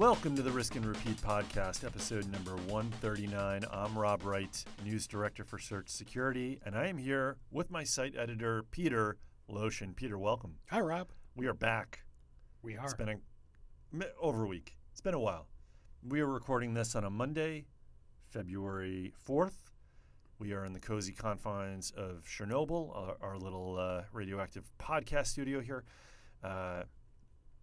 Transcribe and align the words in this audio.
Welcome 0.00 0.34
to 0.36 0.40
the 0.40 0.50
Risk 0.50 0.76
and 0.76 0.86
Repeat 0.86 1.18
podcast, 1.18 1.84
episode 1.84 2.26
number 2.32 2.52
139. 2.72 3.66
I'm 3.70 3.98
Rob 3.98 4.24
Wright, 4.24 4.64
News 4.82 5.06
Director 5.06 5.44
for 5.44 5.58
Search 5.58 5.90
Security, 5.90 6.58
and 6.64 6.74
I 6.74 6.86
am 6.86 6.96
here 6.96 7.36
with 7.50 7.70
my 7.70 7.84
site 7.84 8.16
editor, 8.16 8.62
Peter 8.70 9.18
Loshin. 9.50 9.94
Peter, 9.94 10.16
welcome. 10.16 10.54
Hi, 10.70 10.80
Rob. 10.80 11.10
We 11.36 11.48
are 11.48 11.52
back. 11.52 12.00
We 12.62 12.78
are. 12.78 12.86
It's 12.86 12.94
been 12.94 13.10
a, 13.10 14.06
over 14.18 14.44
a 14.44 14.46
week. 14.46 14.74
It's 14.90 15.02
been 15.02 15.12
a 15.12 15.20
while. 15.20 15.48
We 16.02 16.22
are 16.22 16.26
recording 16.26 16.72
this 16.72 16.96
on 16.96 17.04
a 17.04 17.10
Monday, 17.10 17.66
February 18.30 19.12
4th. 19.28 19.68
We 20.38 20.54
are 20.54 20.64
in 20.64 20.72
the 20.72 20.80
cozy 20.80 21.12
confines 21.12 21.90
of 21.90 22.24
Chernobyl, 22.24 22.96
our, 22.96 23.16
our 23.20 23.36
little 23.36 23.76
uh, 23.78 24.04
radioactive 24.14 24.64
podcast 24.78 25.26
studio 25.26 25.60
here. 25.60 25.84
Uh, 26.42 26.84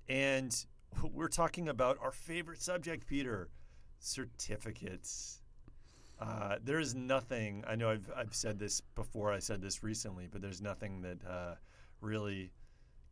and 0.08 0.56
we're 1.14 1.28
talking 1.28 1.70
about 1.70 1.98
our 2.02 2.12
favorite 2.12 2.62
subject, 2.62 3.08
Peter 3.08 3.50
certificates. 4.00 5.42
Uh, 6.20 6.56
there 6.64 6.80
is 6.80 6.96
nothing, 6.96 7.64
I 7.68 7.76
know 7.76 7.92
I've, 7.92 8.12
I've 8.16 8.34
said 8.34 8.58
this 8.58 8.82
before, 8.82 9.32
I 9.32 9.40
said 9.40 9.62
this 9.62 9.84
recently, 9.84 10.28
but 10.32 10.42
there's 10.42 10.62
nothing 10.62 11.02
that 11.02 11.20
uh, 11.28 11.56
really 12.02 12.52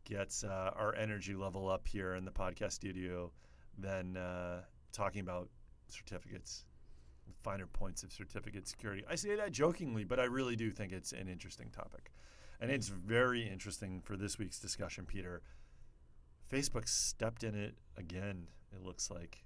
gets 0.05 0.43
uh, 0.43 0.71
our 0.75 0.95
energy 0.95 1.35
level 1.35 1.69
up 1.69 1.87
here 1.87 2.15
in 2.15 2.25
the 2.25 2.31
podcast 2.31 2.71
studio 2.73 3.31
than 3.77 4.17
uh, 4.17 4.61
talking 4.91 5.21
about 5.21 5.49
certificates, 5.87 6.65
finer 7.43 7.67
points 7.67 8.01
of 8.03 8.11
certificate 8.11 8.67
security. 8.67 9.03
I 9.09 9.15
say 9.15 9.35
that 9.35 9.51
jokingly, 9.51 10.03
but 10.03 10.19
I 10.19 10.25
really 10.25 10.55
do 10.55 10.71
think 10.71 10.91
it's 10.91 11.11
an 11.11 11.27
interesting 11.27 11.69
topic. 11.69 12.11
And 12.59 12.71
it's 12.71 12.87
very 12.87 13.47
interesting 13.47 14.01
for 14.01 14.15
this 14.15 14.39
week's 14.39 14.59
discussion, 14.59 15.05
Peter. 15.05 15.41
Facebook 16.51 16.87
stepped 16.87 17.43
in 17.43 17.55
it 17.55 17.75
again, 17.97 18.47
it 18.73 18.81
looks 18.81 19.09
like. 19.09 19.43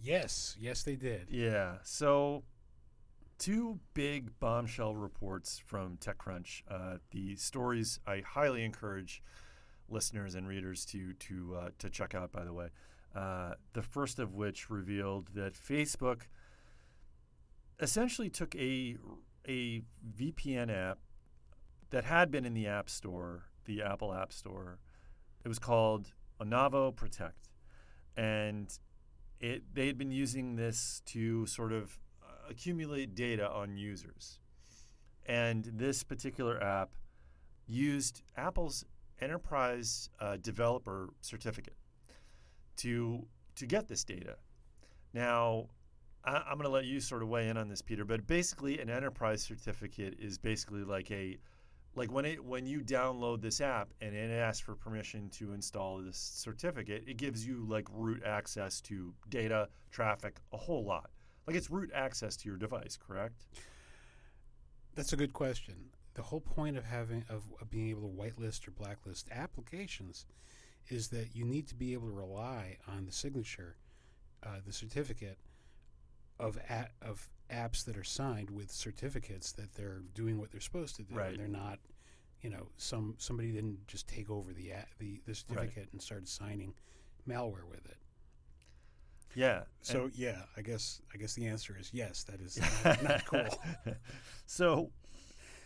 Yes, 0.00 0.56
yes, 0.60 0.82
they 0.82 0.96
did. 0.96 1.28
Yeah. 1.30 1.78
So, 1.82 2.44
two 3.38 3.80
big 3.94 4.38
bombshell 4.38 4.94
reports 4.94 5.60
from 5.64 5.96
TechCrunch. 5.96 6.62
Uh, 6.70 6.98
the 7.10 7.36
stories 7.36 7.98
I 8.06 8.22
highly 8.24 8.64
encourage 8.64 9.22
listeners 9.88 10.34
and 10.34 10.46
readers 10.46 10.84
to 10.86 11.14
to 11.14 11.56
uh, 11.60 11.68
to 11.78 11.90
check 11.90 12.14
out. 12.14 12.30
By 12.30 12.44
the 12.44 12.52
way, 12.52 12.68
uh, 13.14 13.54
the 13.72 13.82
first 13.82 14.18
of 14.18 14.34
which 14.34 14.70
revealed 14.70 15.28
that 15.34 15.54
Facebook 15.54 16.22
essentially 17.80 18.30
took 18.30 18.54
a 18.54 18.96
a 19.46 19.82
VPN 20.16 20.70
app 20.70 20.98
that 21.90 22.04
had 22.04 22.30
been 22.30 22.44
in 22.44 22.54
the 22.54 22.66
App 22.66 22.90
Store, 22.90 23.44
the 23.64 23.82
Apple 23.82 24.12
App 24.12 24.32
Store. 24.32 24.78
It 25.48 25.56
was 25.56 25.58
called 25.58 26.12
Onavo 26.42 26.94
Protect, 26.94 27.48
and 28.18 28.70
it 29.40 29.62
they 29.72 29.86
had 29.86 29.96
been 29.96 30.10
using 30.10 30.56
this 30.56 31.00
to 31.06 31.46
sort 31.46 31.72
of 31.72 31.98
uh, 32.22 32.50
accumulate 32.50 33.14
data 33.14 33.50
on 33.50 33.78
users. 33.78 34.40
And 35.24 35.64
this 35.64 36.02
particular 36.02 36.62
app 36.62 36.90
used 37.66 38.20
Apple's 38.36 38.84
enterprise 39.22 40.10
uh, 40.20 40.36
developer 40.36 41.08
certificate 41.22 41.78
to 42.76 43.26
to 43.54 43.64
get 43.64 43.88
this 43.88 44.04
data. 44.04 44.36
Now, 45.14 45.70
I'm 46.24 46.58
going 46.58 46.64
to 46.64 46.68
let 46.68 46.84
you 46.84 47.00
sort 47.00 47.22
of 47.22 47.30
weigh 47.30 47.48
in 47.48 47.56
on 47.56 47.70
this, 47.70 47.80
Peter. 47.80 48.04
But 48.04 48.26
basically, 48.26 48.80
an 48.80 48.90
enterprise 48.90 49.40
certificate 49.40 50.18
is 50.18 50.36
basically 50.36 50.84
like 50.84 51.10
a 51.10 51.38
like 51.98 52.12
when 52.12 52.24
it 52.24 52.42
when 52.42 52.66
you 52.66 52.80
download 52.80 53.42
this 53.42 53.60
app 53.60 53.88
and 54.00 54.14
it 54.14 54.30
asks 54.30 54.60
for 54.60 54.74
permission 54.74 55.28
to 55.30 55.52
install 55.52 55.98
this 55.98 56.16
certificate, 56.16 57.04
it 57.06 57.16
gives 57.16 57.46
you 57.46 57.66
like 57.68 57.86
root 57.92 58.22
access 58.24 58.80
to 58.82 59.12
data, 59.28 59.68
traffic, 59.90 60.36
a 60.52 60.56
whole 60.56 60.84
lot. 60.84 61.10
Like 61.46 61.56
it's 61.56 61.70
root 61.70 61.90
access 61.94 62.36
to 62.36 62.48
your 62.48 62.56
device, 62.56 62.96
correct? 62.96 63.46
That's 64.94 65.12
a 65.12 65.16
good 65.16 65.32
question. 65.32 65.74
The 66.14 66.22
whole 66.22 66.40
point 66.40 66.76
of 66.76 66.84
having 66.84 67.24
of, 67.28 67.42
of 67.60 67.70
being 67.70 67.90
able 67.90 68.02
to 68.02 68.16
whitelist 68.16 68.66
or 68.68 68.70
blacklist 68.70 69.28
applications 69.32 70.26
is 70.88 71.08
that 71.08 71.34
you 71.34 71.44
need 71.44 71.66
to 71.68 71.74
be 71.74 71.92
able 71.92 72.08
to 72.08 72.14
rely 72.14 72.78
on 72.88 73.06
the 73.06 73.12
signature, 73.12 73.76
uh, 74.42 74.56
the 74.64 74.72
certificate 74.72 75.38
of 76.38 76.58
a, 76.68 76.86
of 77.02 77.28
apps 77.50 77.84
that 77.84 77.96
are 77.96 78.04
signed 78.04 78.50
with 78.50 78.70
certificates 78.70 79.52
that 79.52 79.74
they're 79.74 80.02
doing 80.14 80.38
what 80.38 80.50
they're 80.50 80.60
supposed 80.60 80.96
to 80.96 81.02
do. 81.02 81.14
Right. 81.14 81.36
They're 81.36 81.48
not, 81.48 81.78
you 82.42 82.50
know, 82.50 82.68
some 82.76 83.14
somebody 83.18 83.52
didn't 83.52 83.86
just 83.86 84.06
take 84.06 84.30
over 84.30 84.52
the 84.52 84.70
a, 84.70 84.86
the, 84.98 85.20
the 85.26 85.34
certificate 85.34 85.88
and 85.92 86.00
started 86.00 86.28
signing 86.28 86.74
malware 87.28 87.68
with 87.68 87.84
it. 87.86 87.96
Yeah. 89.34 89.62
So 89.82 90.10
yeah, 90.14 90.42
I 90.56 90.62
guess 90.62 91.00
I 91.14 91.18
guess 91.18 91.34
the 91.34 91.46
answer 91.46 91.76
is 91.78 91.90
yes. 91.92 92.24
That 92.24 92.40
is 92.40 92.58
not, 92.84 93.02
not 93.02 93.24
cool. 93.26 93.48
so, 94.46 94.90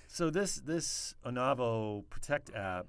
so 0.09 0.31
this 0.31 0.56
this 0.56 1.15
Onavo 1.25 2.04
Protect 2.10 2.54
app, 2.54 2.87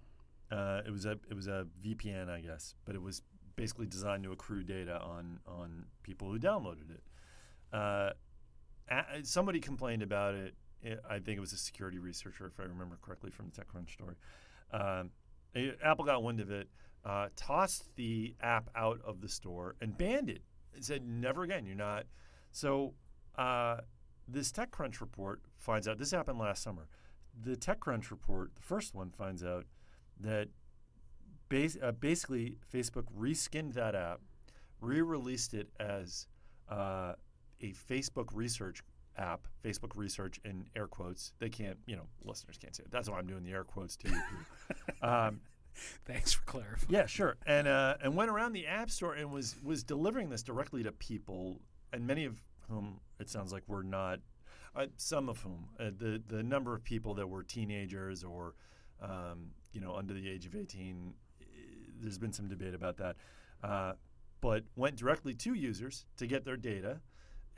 uh, 0.51 0.81
it 0.85 0.91
was 0.91 1.05
a 1.05 1.17
it 1.29 1.35
was 1.35 1.47
a 1.47 1.67
VPN, 1.85 2.29
I 2.29 2.41
guess, 2.41 2.75
but 2.85 2.95
it 2.95 3.01
was 3.01 3.21
basically 3.55 3.85
designed 3.85 4.23
to 4.23 4.31
accrue 4.31 4.63
data 4.63 4.99
on 4.99 5.39
on 5.47 5.85
people 6.03 6.29
who 6.29 6.39
downloaded 6.39 6.89
it. 6.89 7.03
Uh, 7.73 8.11
somebody 9.23 9.59
complained 9.59 10.03
about 10.03 10.35
it. 10.35 10.55
I 11.09 11.19
think 11.19 11.37
it 11.37 11.39
was 11.39 11.53
a 11.53 11.57
security 11.57 11.97
researcher, 11.97 12.45
if 12.45 12.59
I 12.59 12.63
remember 12.63 12.97
correctly 13.01 13.31
from 13.31 13.49
the 13.49 13.61
TechCrunch 13.61 13.91
story. 13.91 14.15
Um, 14.71 15.11
Apple 15.83 16.03
got 16.05 16.23
wind 16.23 16.39
of 16.39 16.51
it, 16.51 16.67
uh, 17.05 17.29
tossed 17.35 17.95
the 17.95 18.35
app 18.41 18.69
out 18.75 18.99
of 19.05 19.21
the 19.21 19.29
store, 19.29 19.75
and 19.81 19.97
banned 19.97 20.29
it. 20.29 20.41
It 20.75 20.83
said, 20.83 21.05
"Never 21.05 21.43
again. 21.43 21.65
You're 21.65 21.75
not." 21.75 22.05
So 22.51 22.93
uh, 23.37 23.77
this 24.27 24.51
TechCrunch 24.51 24.99
report 24.99 25.41
finds 25.57 25.87
out. 25.87 25.97
This 25.97 26.11
happened 26.11 26.39
last 26.39 26.63
summer. 26.63 26.87
The 27.41 27.55
TechCrunch 27.55 28.11
report, 28.11 28.55
the 28.55 28.61
first 28.61 28.93
one, 28.93 29.09
finds 29.11 29.43
out 29.43 29.65
that 30.19 30.49
bas- 31.49 31.77
uh, 31.81 31.91
basically 31.93 32.57
Facebook 32.71 33.05
reskinned 33.17 33.73
that 33.73 33.95
app, 33.95 34.21
re-released 34.81 35.53
it 35.53 35.69
as 35.79 36.27
uh, 36.69 37.13
a 37.63 37.73
Facebook 37.91 38.29
research 38.33 38.83
app, 39.17 39.47
Facebook 39.63 39.95
research 39.95 40.39
in 40.45 40.65
air 40.75 40.87
quotes. 40.87 41.33
They 41.39 41.49
can't, 41.49 41.77
you 41.87 41.95
know, 41.95 42.07
listeners 42.23 42.57
can't 42.57 42.75
see 42.75 42.83
it. 42.83 42.91
That's 42.91 43.09
why 43.09 43.17
I'm 43.17 43.27
doing 43.27 43.43
the 43.43 43.51
air 43.51 43.63
quotes 43.63 43.95
too. 43.95 44.11
um, 45.01 45.39
Thanks 46.05 46.33
for 46.33 46.43
clarifying. 46.43 46.87
yeah, 46.89 47.05
sure. 47.07 47.37
And 47.47 47.67
uh, 47.67 47.95
and 48.03 48.15
went 48.15 48.29
around 48.29 48.53
the 48.53 48.67
app 48.67 48.91
store 48.91 49.15
and 49.15 49.31
was 49.31 49.55
was 49.63 49.83
delivering 49.83 50.29
this 50.29 50.43
directly 50.43 50.83
to 50.83 50.91
people, 50.91 51.59
and 51.91 52.05
many 52.05 52.25
of 52.25 52.39
whom 52.69 52.99
it 53.19 53.29
sounds 53.29 53.51
like 53.51 53.63
were 53.67 53.83
not. 53.83 54.19
Uh, 54.75 54.87
some 54.97 55.29
of 55.29 55.39
whom 55.39 55.69
uh, 55.79 55.85
the 55.97 56.21
the 56.27 56.41
number 56.41 56.75
of 56.75 56.83
people 56.83 57.13
that 57.13 57.27
were 57.27 57.43
teenagers 57.43 58.23
or 58.23 58.55
um, 59.01 59.51
you 59.71 59.79
know 59.79 59.95
under 59.95 60.13
the 60.13 60.27
age 60.27 60.47
of 60.47 60.55
18 60.55 61.13
eh, 61.41 61.45
there's 62.01 62.17
been 62.17 62.33
some 62.33 62.47
debate 62.47 62.73
about 62.73 62.97
that 62.97 63.15
uh, 63.63 63.93
but 64.41 64.63
went 64.75 64.95
directly 64.95 65.35
to 65.35 65.53
users 65.53 66.07
to 66.17 66.25
get 66.25 66.43
their 66.43 66.57
data 66.57 67.01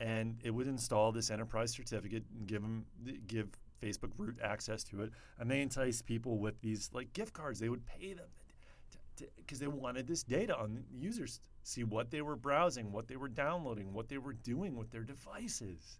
and 0.00 0.38
it 0.42 0.50
would 0.50 0.66
install 0.66 1.12
this 1.12 1.30
enterprise 1.30 1.72
certificate 1.72 2.24
and 2.36 2.46
give 2.46 2.62
them 2.62 2.84
give 3.26 3.48
Facebook 3.82 4.12
root 4.18 4.38
access 4.42 4.82
to 4.84 5.02
it, 5.02 5.10
and 5.38 5.50
they 5.50 5.60
entice 5.60 6.02
people 6.02 6.38
with 6.38 6.60
these 6.60 6.90
like 6.92 7.12
gift 7.12 7.32
cards. 7.32 7.58
They 7.60 7.68
would 7.68 7.86
pay 7.86 8.14
them 8.14 8.28
because 9.36 9.58
they 9.58 9.66
wanted 9.66 10.06
this 10.06 10.22
data 10.22 10.54
on 10.56 10.84
users, 10.92 11.40
see 11.62 11.84
what 11.84 12.10
they 12.10 12.20
were 12.20 12.36
browsing, 12.36 12.92
what 12.92 13.08
they 13.08 13.16
were 13.16 13.28
downloading, 13.28 13.92
what 13.92 14.08
they 14.08 14.18
were 14.18 14.34
doing 14.34 14.76
with 14.76 14.90
their 14.90 15.04
devices, 15.04 15.98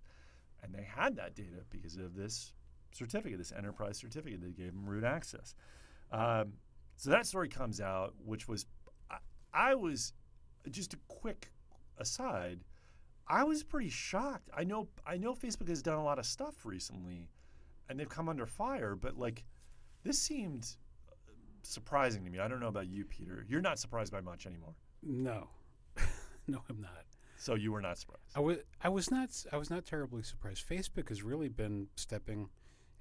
and 0.62 0.74
they 0.74 0.82
had 0.82 1.16
that 1.16 1.34
data 1.34 1.64
because 1.70 1.96
of 1.96 2.14
this 2.14 2.52
certificate, 2.92 3.38
this 3.38 3.52
enterprise 3.52 3.98
certificate 3.98 4.42
that 4.42 4.56
gave 4.56 4.72
them 4.72 4.86
root 4.86 5.04
access. 5.04 5.54
Um, 6.12 6.52
so 6.96 7.10
that 7.10 7.26
story 7.26 7.48
comes 7.48 7.80
out, 7.80 8.14
which 8.24 8.48
was 8.48 8.66
I, 9.10 9.16
I 9.52 9.74
was 9.74 10.12
just 10.70 10.94
a 10.94 10.98
quick 11.08 11.52
aside. 11.98 12.60
I 13.28 13.44
was 13.44 13.62
pretty 13.62 13.88
shocked. 13.90 14.50
I 14.56 14.64
know 14.64 14.88
I 15.06 15.16
know 15.16 15.34
Facebook 15.34 15.68
has 15.68 15.82
done 15.82 15.98
a 15.98 16.04
lot 16.04 16.18
of 16.18 16.26
stuff 16.26 16.64
recently 16.64 17.28
and 17.88 17.98
they've 17.98 18.08
come 18.08 18.28
under 18.28 18.46
fire, 18.46 18.94
but 18.94 19.18
like 19.18 19.44
this 20.04 20.18
seemed 20.18 20.68
uh, 21.08 21.12
surprising 21.62 22.24
to 22.24 22.30
me. 22.30 22.38
I 22.38 22.48
don't 22.48 22.60
know 22.60 22.68
about 22.68 22.88
you, 22.88 23.04
Peter. 23.04 23.44
You're 23.48 23.60
not 23.60 23.78
surprised 23.78 24.12
by 24.12 24.20
much 24.20 24.46
anymore. 24.46 24.74
No, 25.02 25.48
no, 26.46 26.62
I'm 26.68 26.80
not. 26.80 27.04
So 27.38 27.54
you 27.54 27.72
were 27.72 27.82
not 27.82 27.98
surprised. 27.98 28.22
I 28.34 28.40
was 28.40 28.58
I 28.82 28.88
was 28.88 29.10
not 29.10 29.30
I 29.52 29.56
was 29.56 29.70
not 29.70 29.84
terribly 29.84 30.22
surprised. 30.22 30.66
Facebook 30.68 31.08
has 31.08 31.22
really 31.22 31.48
been 31.48 31.88
stepping, 31.96 32.48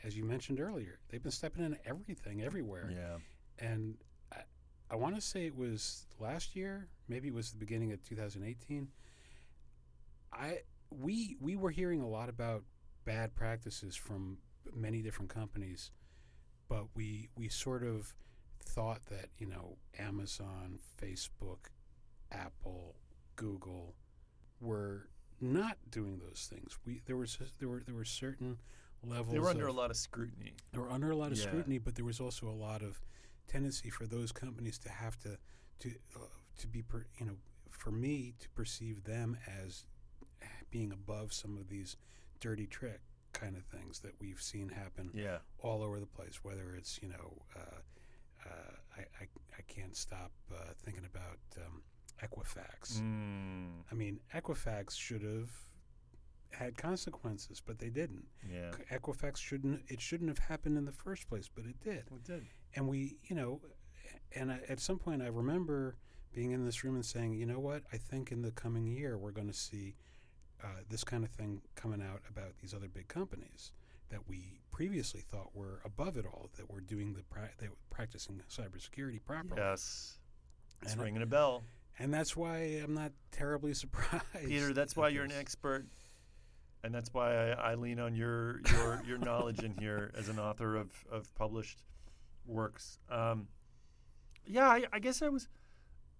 as 0.04 0.18
you 0.18 0.24
mentioned 0.26 0.60
earlier, 0.60 1.00
they've 1.10 1.24
been 1.24 1.32
stepping 1.32 1.64
in 1.64 1.78
everything, 1.86 2.44
everywhere. 2.44 2.92
Yeah. 2.92 3.18
And 3.60 3.96
I, 4.34 4.40
I 4.92 4.96
want 4.96 5.16
to 5.16 5.22
say 5.22 5.46
it 5.46 5.56
was 5.56 6.06
last 6.20 6.56
year, 6.56 6.90
maybe 7.08 7.30
it 7.30 7.34
was 7.34 7.52
the 7.52 7.58
beginning 7.58 7.94
of 7.94 8.04
2018. 8.04 8.88
I 10.36 10.60
we 10.92 11.38
we 11.40 11.56
were 11.56 11.72
hearing 11.72 12.02
a 12.02 12.08
lot 12.08 12.30
about 12.30 12.64
bad 13.06 13.36
practices 13.36 13.96
from 13.96 14.38
many 14.74 15.02
different 15.02 15.30
companies, 15.30 15.92
but 16.68 16.86
we 16.96 17.30
we 17.36 17.50
sort 17.50 17.84
of 17.84 18.14
thought 18.60 19.06
that 19.10 19.28
you 19.38 19.48
know 19.48 19.78
Amazon, 20.00 20.80
Facebook, 21.02 21.70
Apple, 22.32 22.96
Google 23.36 23.96
were 24.62 25.10
not 25.42 25.78
doing 25.90 26.20
those 26.20 26.48
things. 26.52 26.78
We 26.86 27.02
there 27.06 27.18
was 27.18 27.38
there 27.60 27.70
were 27.70 27.84
there 27.86 27.96
were 27.96 28.06
certain 28.06 28.58
levels. 29.04 29.34
They 29.34 29.40
were 29.40 29.50
under 29.50 29.68
of, 29.68 29.76
a 29.76 29.78
lot 29.78 29.92
of 29.92 29.98
scrutiny. 29.98 30.54
They 30.72 30.80
were 30.80 30.90
under 30.90 31.12
a 31.12 31.16
lot 31.16 31.32
of 31.32 31.38
Yeah. 31.38 31.44
scrutiny, 31.46 31.78
but 31.78 31.96
there 31.96 32.06
was 32.06 32.20
also 32.20 32.48
a 32.48 32.52
lot 32.52 32.82
of 32.82 33.02
tendency 33.48 33.90
for 33.90 34.08
those 34.08 34.32
companies 34.32 34.78
to 34.80 34.90
have 34.90 35.18
to 35.20 35.38
to 35.80 35.90
uh, 36.16 36.20
to 36.58 36.68
be 36.68 36.82
per, 36.82 37.06
you 37.20 37.26
know 37.26 37.36
for 37.70 37.92
me 37.92 38.34
to 38.40 38.50
perceive 38.50 39.04
them 39.04 39.38
as 39.46 39.84
being 40.76 40.92
above 40.92 41.32
some 41.32 41.58
of 41.58 41.70
these 41.70 41.96
dirty 42.42 42.68
trick 42.68 43.00
kind 43.32 43.56
of 43.56 43.64
things 43.64 44.00
that 44.00 44.12
we've 44.20 44.42
seen 44.42 44.68
happen 44.68 45.10
Yeah. 45.14 45.38
all 45.60 45.82
over 45.82 46.00
the 46.02 46.06
place. 46.06 46.44
Whether 46.44 46.76
it's 46.76 47.00
you 47.02 47.08
know, 47.10 47.42
uh, 47.56 47.80
uh, 48.46 48.74
I, 48.98 49.02
I 49.22 49.26
I 49.58 49.62
can't 49.70 49.96
stop 49.96 50.32
uh, 50.54 50.74
thinking 50.84 51.06
about 51.06 51.40
um, 51.66 51.82
Equifax. 52.22 53.00
Mm, 53.02 53.84
I 53.90 53.96
mean, 53.96 54.20
Equifax 54.34 54.98
should 54.98 55.22
have 55.24 55.50
had 56.52 56.78
consequences, 56.78 57.62
but 57.66 57.80
they 57.80 57.90
didn't. 57.90 58.26
yeah. 58.50 58.72
Equifax 58.92 59.38
shouldn't 59.38 59.82
it 59.88 60.02
shouldn't 60.02 60.30
have 60.30 60.40
happened 60.40 60.78
in 60.78 60.84
the 60.86 60.92
first 61.06 61.30
place, 61.30 61.50
but 61.54 61.66
it 61.66 61.80
did. 61.82 62.04
We 62.12 62.20
did. 62.20 62.44
And 62.76 62.88
we, 62.90 63.18
you 63.24 63.36
know, 63.38 63.62
and 64.36 64.52
I, 64.52 64.60
at 64.68 64.80
some 64.82 64.98
point 65.00 65.22
I 65.22 65.28
remember 65.28 65.96
being 66.34 66.52
in 66.52 66.66
this 66.66 66.84
room 66.84 66.96
and 66.96 67.06
saying, 67.06 67.32
you 67.34 67.46
know 67.46 67.60
what? 67.60 67.84
I 67.94 67.98
think 67.98 68.32
in 68.34 68.42
the 68.42 68.52
coming 68.52 68.86
year 68.86 69.18
we're 69.18 69.32
going 69.32 69.48
to 69.48 69.54
see 69.70 69.96
uh, 70.64 70.68
this 70.90 71.04
kind 71.04 71.24
of 71.24 71.30
thing 71.32 71.62
coming 71.76 72.02
out 72.02 72.22
about 72.30 72.58
these 72.62 72.74
other 72.74 72.88
big 72.88 73.08
companies 73.08 73.72
that 74.10 74.20
we 74.28 74.60
previously 74.72 75.22
thought 75.22 75.50
were 75.56 75.82
above 75.86 76.18
it 76.18 76.26
all, 76.26 76.50
that 76.58 76.70
were 76.72 76.82
doing 76.82 77.14
the 77.14 77.24
pra- 77.24 77.50
that 77.60 77.70
were 77.70 77.76
practicing 77.90 78.42
cybersecurity 78.50 79.20
properly. 79.26 79.62
Yes. 79.62 80.18
It's 80.82 80.92
And 80.94 81.02
I- 81.02 81.06
ringing 81.06 81.22
a 81.22 81.26
bell. 81.28 81.64
And 81.98 82.14
that's 82.14 82.36
why 82.36 82.58
I'm 82.84 82.94
not 82.94 83.14
terribly 83.32 83.74
surprised. 83.84 84.24
Peter, 84.46 84.74
that's 84.74 84.96
why 84.98 85.10
you're 85.10 85.24
an 85.24 85.32
expert. 85.32 85.86
And 86.84 86.94
that's 86.94 87.12
why 87.14 87.52
I, 87.52 87.72
I 87.72 87.76
lean 87.76 88.00
on 88.00 88.14
your 88.16 88.60
your, 88.72 89.02
your 89.08 89.18
knowledge 89.18 89.60
in 89.64 89.74
here 89.80 90.12
as 90.18 90.30
an 90.30 90.38
author 90.38 90.76
of, 90.76 90.92
of 91.12 91.34
published 91.36 91.80
works. 92.46 93.00
Um, 93.10 93.48
yeah, 94.46 94.68
I, 94.70 94.84
I 94.94 95.00
guess 95.00 95.22
I 95.24 95.30
was 95.30 95.48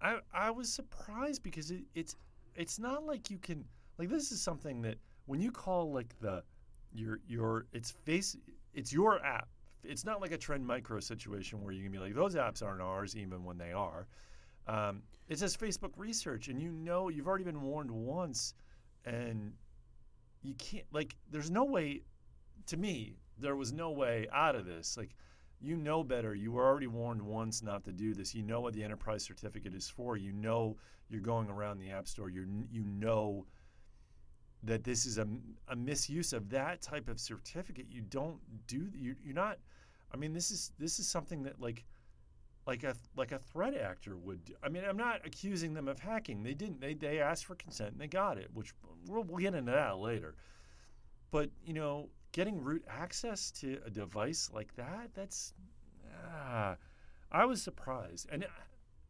I, 0.02 0.18
I 0.34 0.50
was 0.50 0.72
surprised 0.72 1.42
because 1.42 1.70
it, 1.70 1.82
it's 1.94 2.16
it's 2.56 2.78
not 2.78 3.04
like 3.04 3.30
you 3.30 3.38
can 3.38 3.64
like 3.98 4.08
this 4.08 4.32
is 4.32 4.40
something 4.40 4.82
that 4.82 4.98
when 5.26 5.40
you 5.40 5.50
call 5.50 5.92
like 5.92 6.18
the 6.20 6.42
your 6.94 7.20
your 7.26 7.66
it's 7.72 7.90
face 7.90 8.36
it's 8.74 8.92
your 8.92 9.24
app. 9.24 9.48
It's 9.82 10.04
not 10.04 10.20
like 10.20 10.32
a 10.32 10.38
trend 10.38 10.66
micro 10.66 11.00
situation 11.00 11.62
where 11.62 11.72
you 11.72 11.82
can 11.82 11.92
be 11.92 11.98
like 11.98 12.14
those 12.14 12.34
apps 12.34 12.62
aren't 12.62 12.82
ours 12.82 13.16
even 13.16 13.44
when 13.44 13.56
they 13.56 13.72
are. 13.72 14.06
Um, 14.68 15.02
it 15.28 15.38
says 15.38 15.56
Facebook 15.56 15.92
research, 15.96 16.48
and 16.48 16.60
you 16.60 16.72
know 16.72 17.08
you've 17.08 17.28
already 17.28 17.44
been 17.44 17.62
warned 17.62 17.90
once, 17.90 18.54
and 19.04 19.52
you 20.42 20.54
can't 20.54 20.84
like. 20.92 21.16
There's 21.30 21.50
no 21.50 21.64
way. 21.64 22.02
To 22.66 22.76
me, 22.76 23.16
there 23.38 23.54
was 23.54 23.72
no 23.72 23.90
way 23.92 24.26
out 24.32 24.56
of 24.56 24.66
this. 24.66 24.96
Like, 24.96 25.14
you 25.60 25.76
know 25.76 26.02
better. 26.02 26.34
You 26.34 26.52
were 26.52 26.66
already 26.66 26.88
warned 26.88 27.22
once 27.22 27.62
not 27.62 27.84
to 27.84 27.92
do 27.92 28.12
this. 28.12 28.34
You 28.34 28.42
know 28.42 28.60
what 28.60 28.74
the 28.74 28.82
enterprise 28.82 29.22
certificate 29.22 29.74
is 29.74 29.88
for. 29.88 30.16
You 30.16 30.32
know 30.32 30.76
you're 31.08 31.20
going 31.20 31.48
around 31.48 31.78
the 31.78 31.90
app 31.90 32.08
store. 32.08 32.28
You 32.28 32.46
you 32.70 32.84
know 32.84 33.46
that 34.62 34.84
this 34.84 35.06
is 35.06 35.18
a, 35.18 35.26
a 35.68 35.76
misuse 35.76 36.32
of 36.32 36.50
that 36.50 36.82
type 36.82 37.08
of 37.08 37.20
certificate. 37.20 37.86
You 37.90 38.02
don't 38.02 38.38
do. 38.66 38.88
You, 38.94 39.16
you're 39.24 39.34
not. 39.34 39.58
I 40.12 40.16
mean, 40.16 40.32
this 40.32 40.50
is 40.50 40.72
this 40.78 40.98
is 40.98 41.08
something 41.08 41.42
that 41.44 41.60
like 41.60 41.84
like 42.66 42.82
a 42.84 42.94
like 43.16 43.32
a 43.32 43.38
threat 43.38 43.76
actor 43.76 44.16
would. 44.16 44.44
Do. 44.44 44.54
I 44.62 44.68
mean, 44.68 44.84
I'm 44.88 44.96
not 44.96 45.24
accusing 45.24 45.74
them 45.74 45.88
of 45.88 45.98
hacking. 45.98 46.42
They 46.42 46.54
didn't. 46.54 46.80
They 46.80 46.94
they 46.94 47.20
asked 47.20 47.44
for 47.44 47.54
consent 47.54 47.92
and 47.92 48.00
they 48.00 48.08
got 48.08 48.38
it, 48.38 48.48
which 48.54 48.72
we'll, 49.06 49.22
we'll 49.24 49.38
get 49.38 49.54
into 49.54 49.72
that 49.72 49.98
later. 49.98 50.34
But 51.30 51.50
you 51.64 51.74
know, 51.74 52.08
getting 52.32 52.62
root 52.62 52.84
access 52.88 53.50
to 53.50 53.78
a 53.84 53.90
device 53.90 54.50
like 54.52 54.74
that, 54.76 55.10
that's 55.14 55.54
ah, 56.28 56.76
I 57.30 57.44
was 57.44 57.62
surprised. 57.62 58.28
And 58.30 58.44
uh, 58.44 58.48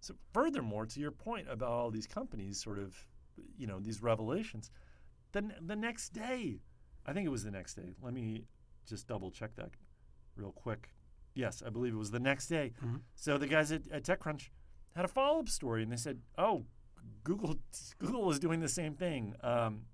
so, 0.01 0.15
furthermore, 0.33 0.87
to 0.87 1.01
your 1.01 1.11
point 1.11 1.47
about 1.51 1.71
all 1.71 1.91
these 1.91 2.07
companies, 2.07 2.63
sort 2.63 2.79
of, 2.79 2.95
you 3.59 3.67
know, 3.67 3.81
these 3.81 4.03
revelations, 4.03 4.71
then 5.37 5.55
the 5.61 5.77
next 5.77 6.11
day, 6.15 6.61
I 7.05 7.13
think 7.13 7.27
it 7.27 7.31
was 7.31 7.45
the 7.45 7.51
next 7.51 7.75
day. 7.75 7.95
Let 8.03 8.15
me 8.15 8.45
just 8.89 9.07
double 9.07 9.31
check 9.31 9.55
that 9.57 9.71
real 10.37 10.53
quick. 10.53 10.91
Yes, 11.35 11.63
I 11.65 11.69
believe 11.71 11.93
it 11.93 11.99
was 11.99 12.11
the 12.11 12.21
next 12.21 12.47
day. 12.49 12.73
Mhm. 12.83 13.03
So 13.15 13.37
the 13.37 13.47
guys 13.47 13.71
at, 13.71 13.87
at 13.89 14.05
TechCrunch 14.05 14.49
had 14.95 15.05
a 15.05 15.09
follow 15.09 15.41
up 15.41 15.49
story, 15.49 15.83
and 15.83 15.93
they 15.93 15.97
said, 15.97 16.23
"Oh, 16.39 16.65
Google 17.25 17.57
Google 17.99 18.25
was 18.25 18.39
doing 18.39 18.61
the 18.61 18.69
same 18.69 18.95
thing. 18.95 19.35
Um, 19.43 19.87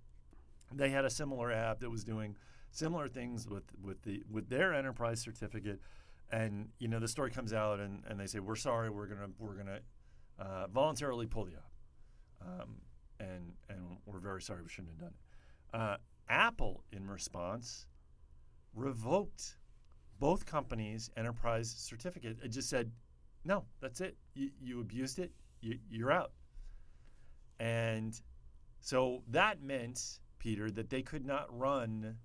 they 0.73 0.91
had 0.91 1.05
a 1.05 1.11
similar 1.11 1.51
app 1.53 1.81
that 1.81 1.91
was 1.91 2.05
doing 2.05 2.37
similar 2.71 3.09
things 3.09 3.49
with 3.49 3.65
with 3.83 4.03
the 4.03 4.23
with 4.31 4.49
their 4.49 4.73
enterprise 4.73 5.21
certificate." 5.21 5.81
And 6.31 6.71
you 6.79 6.89
know 6.89 6.99
the 7.01 7.09
story 7.09 7.31
comes 7.31 7.53
out, 7.53 7.81
and, 7.81 8.05
and 8.09 8.19
they 8.21 8.27
say, 8.27 8.39
"We're 8.39 8.57
sorry, 8.57 8.89
we're 8.89 9.07
gonna 9.09 9.31
we're 9.39 9.57
gonna 9.57 9.81
uh, 10.39 10.67
voluntarily 10.69 11.27
pull 11.27 11.45
the 11.47 11.53
app, 11.55 11.73
um, 12.49 12.77
and 13.21 13.53
and 13.69 13.99
we're 14.07 14.21
very 14.21 14.41
sorry 14.41 14.63
we 14.63 14.69
shouldn't 14.69 14.93
have 14.95 15.01
done 15.01 15.15
it." 15.15 15.22
Uh, 15.73 15.97
Apple, 16.29 16.83
in 16.93 17.09
response, 17.09 17.87
revoked 18.75 19.57
both 20.19 20.47
companies' 20.47 21.11
enterprise 21.17 21.75
certificate. 21.77 22.39
It 22.43 22.49
just 22.49 22.69
said, 22.69 22.91
no, 23.45 23.65
that's 23.81 24.01
it. 24.01 24.17
You, 24.35 24.51
you 24.61 24.81
abused 24.81 25.19
it. 25.19 25.33
You, 25.61 25.79
you're 25.91 26.13
out. 26.13 26.33
And 27.59 28.21
so 28.81 29.23
that 29.31 29.63
meant, 29.63 30.21
Peter, 30.39 30.71
that 30.71 30.91
they 30.91 31.03
could 31.03 31.25
not 31.25 31.47
run 31.57 32.17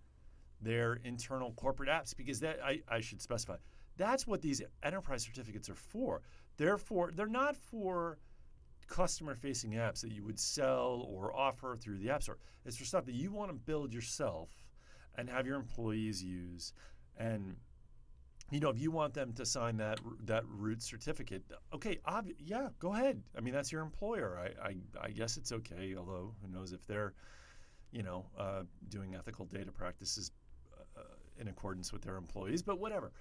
their 0.61 0.99
internal 1.03 1.51
corporate 1.53 1.89
apps 1.89 2.15
because 2.15 2.39
that 2.39 2.59
I, 2.63 2.81
I 2.87 2.99
should 2.99 3.21
specify. 3.21 3.57
That's 3.97 4.27
what 4.27 4.41
these 4.41 4.61
enterprise 4.83 5.23
certificates 5.23 5.69
are 5.69 5.75
for. 5.75 6.21
They're 6.57 6.77
for 6.77 7.11
they're 7.11 7.27
not 7.27 7.55
for 7.55 8.17
customer 8.87 9.35
facing 9.35 9.71
apps 9.71 10.01
that 10.01 10.11
you 10.11 10.23
would 10.23 10.39
sell 10.39 11.05
or 11.09 11.35
offer 11.35 11.75
through 11.75 11.97
the 11.97 12.09
App 12.09 12.23
Store. 12.23 12.37
It's 12.65 12.77
for 12.77 12.85
stuff 12.85 13.05
that 13.05 13.15
you 13.15 13.31
want 13.31 13.49
to 13.49 13.53
build 13.53 13.93
yourself 13.93 14.49
and 15.15 15.29
have 15.29 15.45
your 15.45 15.55
employees 15.55 16.23
use. 16.23 16.73
And 17.17 17.55
you 18.49 18.61
know, 18.61 18.69
if 18.69 18.79
you 18.79 18.91
want 18.91 19.13
them 19.13 19.33
to 19.33 19.45
sign 19.45 19.77
that 19.77 19.99
that 20.25 20.43
root 20.47 20.81
certificate, 20.81 21.43
okay, 21.73 21.99
ob- 22.07 22.31
yeah, 22.39 22.69
go 22.79 22.93
ahead. 22.93 23.21
I 23.37 23.41
mean, 23.41 23.53
that's 23.53 23.71
your 23.71 23.81
employer. 23.81 24.39
I, 24.39 24.69
I, 24.69 24.75
I 25.01 25.09
guess 25.09 25.35
it's 25.35 25.51
okay. 25.51 25.95
Although, 25.97 26.33
who 26.41 26.47
knows 26.47 26.71
if 26.71 26.85
they're, 26.87 27.13
you 27.91 28.03
know, 28.03 28.25
uh, 28.39 28.63
doing 28.87 29.15
ethical 29.15 29.45
data 29.45 29.71
practices 29.71 30.31
uh, 30.97 31.01
in 31.37 31.49
accordance 31.49 31.91
with 31.91 32.01
their 32.01 32.15
employees. 32.15 32.61
But 32.61 32.79
whatever. 32.79 33.11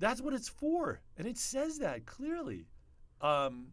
That's 0.00 0.20
what 0.20 0.32
it's 0.32 0.48
for, 0.48 1.00
and 1.16 1.26
it 1.26 1.36
says 1.36 1.78
that 1.78 2.06
clearly. 2.06 2.66
Um, 3.20 3.72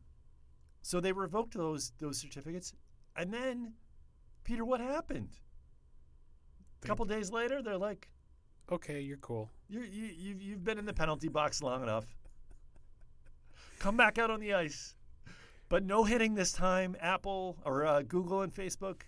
so 0.86 1.00
they 1.00 1.12
revoked 1.12 1.56
those 1.56 1.94
those 1.98 2.20
certificates, 2.20 2.72
and 3.15 3.34
then, 3.34 3.74
Peter, 4.44 4.63
what 4.63 4.80
happened? 4.80 5.30
A 6.84 6.86
couple 6.86 7.06
days 7.06 7.32
later, 7.32 7.63
they're 7.63 7.75
like, 7.75 8.08
Okay, 8.72 9.01
you're 9.01 9.18
cool. 9.18 9.50
you're, 9.68 9.84
you, 9.84 10.06
you've, 10.15 10.42
you've 10.44 10.63
been 10.63 10.77
in 10.77 10.86
the 10.86 10.94
penalty 10.94 11.27
box 11.27 11.63
long 11.63 11.82
enough. 11.82 12.06
Come 13.80 13.98
back 13.98 14.20
out 14.20 14.30
on 14.30 14.39
the 14.39 14.54
ice. 14.54 14.94
But 15.70 15.84
no 15.84 16.04
hitting 16.04 16.36
this 16.36 16.51
time, 16.54 16.96
Apple 17.01 17.58
or 17.65 17.84
uh, 17.88 18.04
Google 18.04 18.44
and 18.44 18.54
Facebook. 18.54 19.01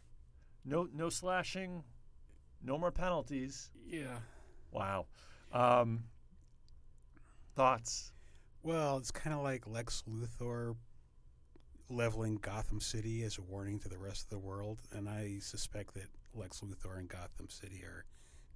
No, 0.66 0.88
no 0.92 1.10
slashing. 1.10 1.84
No 2.64 2.80
more 2.80 2.92
penalties. 2.92 3.70
Yeah. 3.88 4.18
Wow. 4.72 5.06
Um, 5.52 6.06
thoughts? 7.56 8.14
Well, 8.64 8.98
it's 8.98 9.12
kind 9.12 9.36
of 9.36 9.44
like 9.44 9.68
Lex 9.68 10.04
Luthor 10.10 10.76
leveling 11.90 12.36
Gotham 12.36 12.82
City 12.82 13.24
as 13.24 13.38
a 13.38 13.42
warning 13.42 13.80
to 13.80 13.90
the 13.90 13.98
rest 13.98 14.24
of 14.26 14.30
the 14.30 14.40
world, 14.40 14.82
and 14.92 15.08
I 15.08 15.40
suspect 15.40 15.94
that 15.94 16.08
Lex 16.34 16.62
Luthor 16.62 16.98
and 17.00 17.08
Gotham 17.08 17.50
City 17.50 17.84
are 17.84 18.06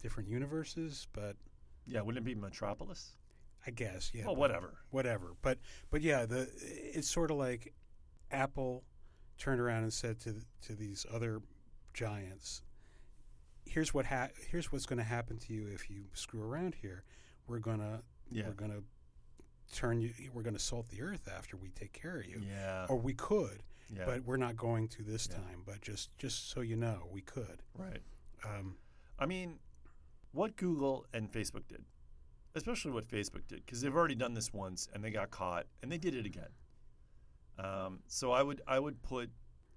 different 0.01 0.29
universes, 0.29 1.07
but 1.13 1.35
Yeah, 1.85 2.01
wouldn't 2.01 2.25
it 2.25 2.25
be 2.25 2.35
Metropolis? 2.39 3.11
I 3.65 3.71
guess 3.71 4.11
yeah. 4.13 4.25
well, 4.25 4.35
whatever. 4.35 4.73
whatever. 4.89 5.35
But 5.41 5.59
but 5.91 6.01
yeah, 6.01 6.25
the 6.25 6.49
it's 6.95 7.09
sort 7.09 7.29
of 7.31 7.37
like 7.37 7.73
Apple 8.31 8.83
turned 9.37 9.61
around 9.61 9.83
and 9.83 9.93
said 9.93 10.19
to 10.21 10.35
to 10.63 10.73
these 10.73 11.05
other 11.11 11.41
giants, 11.93 12.63
"Here's 13.65 13.93
what 13.93 14.07
ha- 14.07 14.29
here's 14.49 14.71
what's 14.71 14.85
going 14.87 14.97
to 14.97 15.03
happen 15.05 15.37
to 15.37 15.53
you 15.53 15.67
if 15.67 15.89
you 15.91 16.05
screw 16.13 16.41
around 16.41 16.73
here. 16.75 17.03
We're 17.47 17.59
gonna 17.59 18.01
Yeah. 18.31 18.47
we're 18.47 18.53
gonna 18.55 18.81
turn 19.71 19.99
you. 20.01 20.13
We're 20.33 20.43
gonna 20.43 20.59
salt 20.59 20.89
the 20.89 21.01
earth 21.01 21.27
after 21.27 21.57
we 21.57 21.69
take 21.69 21.93
care 21.93 22.17
of 22.17 22.25
you, 22.25 22.41
Yeah. 22.45 22.85
or 22.89 22.97
we 22.97 23.13
could, 23.13 23.63
yeah. 23.95 24.05
but 24.05 24.23
we're 24.25 24.37
not 24.37 24.55
going 24.57 24.87
to 24.89 25.03
this 25.03 25.27
Yeah. 25.29 25.37
time. 25.37 25.63
But 25.65 25.81
just 25.81 26.15
just 26.17 26.49
so 26.49 26.61
you 26.61 26.75
know, 26.75 27.07
we 27.11 27.21
could. 27.21 27.63
right. 27.77 28.01
Um, 28.43 28.77
I 29.19 29.25
mean, 29.25 29.59
what 30.31 30.55
Google 30.55 31.05
and 31.13 31.31
Facebook 31.31 31.67
did, 31.67 31.85
especially 32.55 32.91
what 32.91 33.05
Facebook 33.07 33.47
did, 33.47 33.65
because 33.65 33.81
they've 33.81 33.95
already 33.95 34.15
done 34.15 34.33
this 34.33 34.51
once 34.51 34.87
and 34.93 35.03
they 35.03 35.11
got 35.11 35.29
caught 35.31 35.67
and 35.81 35.91
they 35.91 35.97
did 35.97 36.15
it 36.15 36.25
again. 36.25 36.49
Um, 37.59 38.01
so 38.07 38.31
I 38.31 38.41
would 38.41 38.61
I 38.67 38.79
would 38.79 39.01
put 39.03 39.29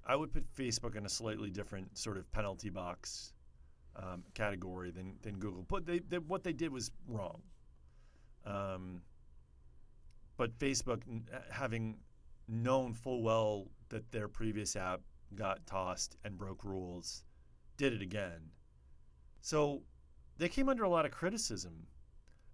I 0.06 0.16
would 0.16 0.32
put 0.32 0.46
Facebook 0.54 0.96
in 0.96 1.04
a 1.04 1.08
slightly 1.08 1.50
different 1.50 1.96
sort 1.98 2.16
of 2.16 2.30
penalty 2.32 2.70
box 2.70 3.32
um, 3.96 4.24
category 4.34 4.90
than 4.90 5.18
than 5.22 5.38
Google. 5.38 5.64
But 5.68 5.84
they, 5.86 5.98
they 5.98 6.18
what 6.18 6.42
they 6.44 6.52
did 6.52 6.72
was 6.72 6.90
wrong. 7.06 7.42
Um, 8.46 9.02
but 10.36 10.58
Facebook, 10.58 11.02
uh, 11.32 11.38
having 11.50 11.96
known 12.48 12.92
full 12.92 13.22
well 13.22 13.68
that 13.88 14.10
their 14.10 14.28
previous 14.28 14.76
app 14.76 15.00
got 15.34 15.66
tossed 15.66 16.16
and 16.24 16.36
broke 16.36 16.64
rules, 16.64 17.24
did 17.76 17.92
it 17.92 18.02
again. 18.02 18.50
So 19.40 19.82
they 20.38 20.48
came 20.48 20.68
under 20.68 20.84
a 20.84 20.88
lot 20.88 21.04
of 21.04 21.12
criticism, 21.12 21.86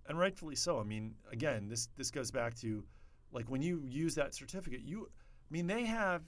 and 0.06 0.18
rightfully 0.18 0.56
so. 0.56 0.80
I 0.80 0.84
mean, 0.84 1.14
again, 1.30 1.68
this 1.68 1.88
this 1.96 2.10
goes 2.10 2.30
back 2.30 2.54
to 2.56 2.84
like 3.32 3.48
when 3.48 3.62
you 3.62 3.82
use 3.86 4.14
that 4.16 4.34
certificate, 4.34 4.80
you, 4.82 5.08
I 5.08 5.52
mean, 5.52 5.66
they 5.66 5.84
have 5.84 6.22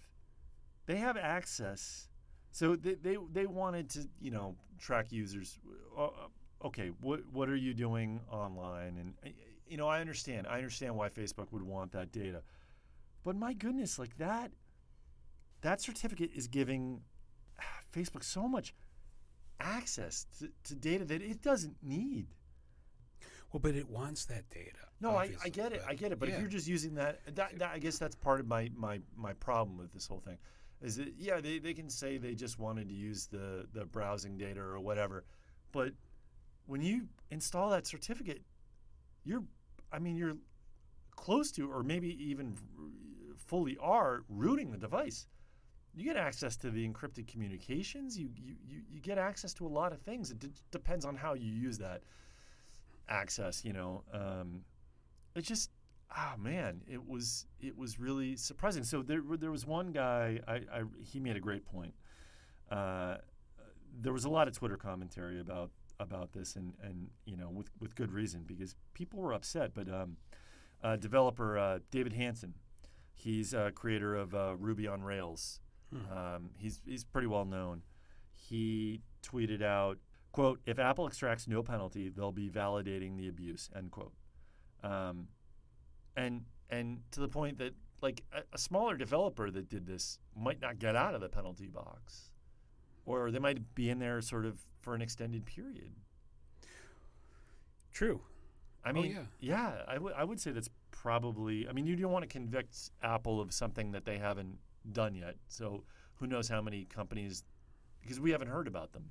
they 0.87 0.97
have 0.97 1.17
access. 1.17 2.09
So 2.55 2.77
they, 2.77 2.95
they, 2.95 3.17
they 3.33 3.47
wanted 3.47 3.89
to, 3.91 4.07
you 4.21 4.31
know, 4.31 4.57
track 4.79 5.11
users. 5.11 5.59
Uh, 5.97 6.05
uh 6.05 6.11
okay, 6.65 6.91
what 7.01 7.21
what 7.33 7.49
are 7.49 7.57
you 7.57 7.75
doing 7.75 8.21
online? 8.31 8.99
And 8.99 9.15
uh, 9.25 9.31
you 9.73 9.79
know, 9.79 9.89
I 9.89 10.03
understand. 10.03 10.47
I 10.47 10.57
understand 10.59 10.95
why 10.95 11.09
Facebook 11.09 11.51
would 11.51 11.63
want 11.63 11.93
that 11.93 12.13
data. 12.13 12.43
But 13.25 13.37
my 13.37 13.55
goodness, 13.55 13.99
like 13.99 14.19
that 14.19 14.53
that 15.63 15.81
certificate 15.81 16.31
is 16.35 16.47
giving 16.47 17.01
Facebook 17.95 18.23
so 18.23 18.47
much 18.47 18.75
access 19.59 20.27
to, 20.39 20.51
to 20.65 20.75
data 20.75 21.07
that 21.07 21.23
it 21.23 21.41
doesn't 21.41 21.77
need. 21.83 22.27
Well, 23.51 23.61
but 23.61 23.75
it 23.75 23.89
wants 23.89 24.27
that 24.27 24.49
data. 24.51 24.79
No, 25.01 25.17
I, 25.17 25.31
I 25.43 25.49
get 25.49 25.73
it. 25.73 25.83
I 25.89 25.95
get 25.95 26.13
it. 26.13 26.19
But 26.19 26.29
yeah. 26.29 26.35
if 26.35 26.41
you're 26.41 26.51
just 26.51 26.69
using 26.69 26.95
that, 26.97 27.21
that, 27.35 27.59
that, 27.59 27.71
I 27.73 27.79
guess 27.79 27.97
that's 27.97 28.15
part 28.15 28.41
of 28.41 28.47
my, 28.47 28.71
my, 28.77 29.01
my 29.17 29.33
problem 29.35 29.79
with 29.79 29.93
this 29.93 30.07
whole 30.07 30.21
thing. 30.21 30.37
Is 30.83 30.97
that 30.97 31.15
yeah, 31.17 31.41
they, 31.41 31.59
they 31.59 31.73
can 31.75 31.89
say 31.89 32.19
they 32.19 32.35
just 32.35 32.59
wanted 32.59 32.89
to 32.89 32.95
use 32.95 33.27
the, 33.27 33.67
the 33.73 33.87
browsing 33.87 34.37
data 34.37 34.61
or 34.61 34.81
whatever, 34.81 35.25
but 35.71 35.93
when 36.67 36.83
you 36.83 37.09
install 37.31 37.71
that 37.71 37.87
certificate, 37.87 38.43
you're 39.25 39.45
I 39.93 39.99
mean 39.99 40.17
you're 40.17 40.37
close 41.17 41.53
to 41.53 41.71
or 41.71 41.83
maybe 41.83 42.09
even 42.31 42.57
fully 43.37 43.77
are 43.81 44.25
rooting 44.29 44.71
the 44.71 44.79
device. 44.79 45.27
You 45.95 46.05
get 46.05 46.17
access 46.17 46.57
to 46.59 46.71
the 46.71 46.89
encrypted 46.89 47.29
communications. 47.29 48.19
You 48.19 48.31
you, 48.35 48.57
you, 48.67 48.81
you 48.91 49.01
get 49.01 49.19
access 49.19 49.53
to 49.55 49.67
a 49.67 49.69
lot 49.69 49.93
of 49.93 50.01
things. 50.01 50.31
It 50.31 50.39
d- 50.39 50.51
depends 50.71 51.05
on 51.05 51.17
how 51.17 51.35
you 51.35 51.53
use 51.53 51.79
that 51.79 52.03
access. 53.09 53.65
You 53.65 53.75
know, 53.75 54.03
um, 54.13 54.63
just 55.41 55.71
oh 56.17 56.35
man, 56.39 56.83
it 56.89 57.07
was 57.07 57.47
it 57.61 57.77
was 57.77 57.99
really 57.99 58.37
surprising. 58.37 58.85
So 58.85 59.03
there 59.03 59.23
there 59.39 59.51
was 59.51 59.67
one 59.67 59.93
guy. 59.93 60.41
I, 60.49 60.55
I 60.55 60.83
he 61.05 61.21
made 61.21 61.37
a 61.37 61.41
great 61.41 61.65
point. 61.65 61.95
Uh, 62.71 63.17
there 64.01 64.13
was 64.13 64.25
a 64.25 64.31
lot 64.31 64.49
of 64.49 64.55
Twitter 64.57 64.77
commentary 64.77 65.41
about 65.41 65.71
about 66.03 66.33
this, 66.33 66.57
and 66.57 66.75
and 66.83 67.09
you 67.25 67.37
know 67.37 67.51
with 67.51 67.71
with 67.81 67.95
good 67.95 68.13
reason 68.13 68.45
because 68.47 68.75
people 68.95 69.21
were 69.21 69.33
upset. 69.33 69.73
But 69.75 69.89
um, 69.89 70.17
uh, 70.83 70.97
developer 70.97 71.59
uh, 71.59 71.79
David 71.91 72.13
Hansson, 72.13 72.55
he's 73.15 73.55
a 73.55 73.73
creator 73.75 74.15
of 74.15 74.35
uh, 74.35 74.57
Ruby 74.59 74.87
on 74.87 75.03
Rails. 75.03 75.61
Hmm. 75.93 76.19
Um, 76.19 76.51
he's 76.57 76.81
he's 76.85 77.05
pretty 77.05 77.29
well 77.29 77.45
known. 77.45 77.83
He 78.35 79.01
tweeted 79.23 79.63
out, 79.63 79.99
"quote 80.33 80.61
If 80.67 80.79
Apple 80.79 81.07
extracts 81.07 81.47
no 81.47 81.63
penalty, 81.63 82.09
they'll 82.09 82.33
be 82.33 82.51
validating 82.51 83.17
the 83.17 83.29
abuse." 83.29 83.71
End 83.75 83.91
quote. 83.91 84.13
Um, 84.83 85.29
and 86.17 86.43
and 86.71 87.01
to 87.13 87.21
the 87.21 87.29
point 87.29 87.59
that 87.59 87.75
like 88.03 88.25
a, 88.33 88.43
a, 88.53 88.59
smaller 88.59 88.97
developer 88.97 89.51
that 89.51 89.69
did 89.69 89.87
this 89.87 90.19
might 90.37 90.61
not 90.61 90.79
get 90.81 90.97
out 90.97 91.15
of 91.15 91.21
the 91.21 91.29
penalty 91.29 91.69
box, 91.69 92.32
or 93.07 93.31
they 93.31 93.39
might 93.39 93.75
be 93.75 93.91
in 93.91 93.99
there 93.99 94.21
sort 94.21 94.47
of 94.47 94.61
for 94.81 94.95
an 94.95 95.03
extended 95.03 95.47
period. 95.47 95.93
True. 97.93 98.21
I 98.85 98.91
oh, 98.91 98.93
mean, 98.93 99.17
oh, 99.19 99.27
yeah, 99.41 99.73
yeah 99.75 99.83
I, 99.87 99.95
w- 99.95 100.15
I 100.17 100.25
would 100.25 100.41
say 100.41 100.51
that's 100.51 100.71
probably. 100.91 101.69
I 101.69 101.73
mean, 101.73 101.87
you 101.87 101.97
don't 101.97 102.13
want 102.13 102.23
to 102.25 102.29
convict 102.29 102.91
Apple 103.03 103.41
of 103.41 103.53
something 103.53 103.93
that 103.93 104.05
they 104.05 104.19
haven't 104.19 104.59
done 104.93 105.15
yet. 105.15 105.37
So 105.49 105.85
who 106.15 106.27
knows 106.27 106.49
how 106.49 106.61
many 106.61 106.85
companies? 106.85 107.45
Because 108.01 108.19
we 108.19 108.33
haven't 108.33 108.49
heard 108.49 108.67
about 108.67 108.93
them, 108.93 109.11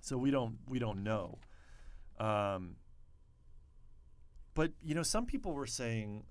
so 0.00 0.18
we 0.18 0.30
don't 0.30 0.58
we 0.68 0.78
don't 0.78 1.02
know. 1.02 1.38
Um, 2.18 2.76
but 4.54 4.72
you 4.82 4.94
know, 4.94 5.02
some 5.02 5.24
people 5.24 5.52
were 5.52 5.66
saying 5.66 6.24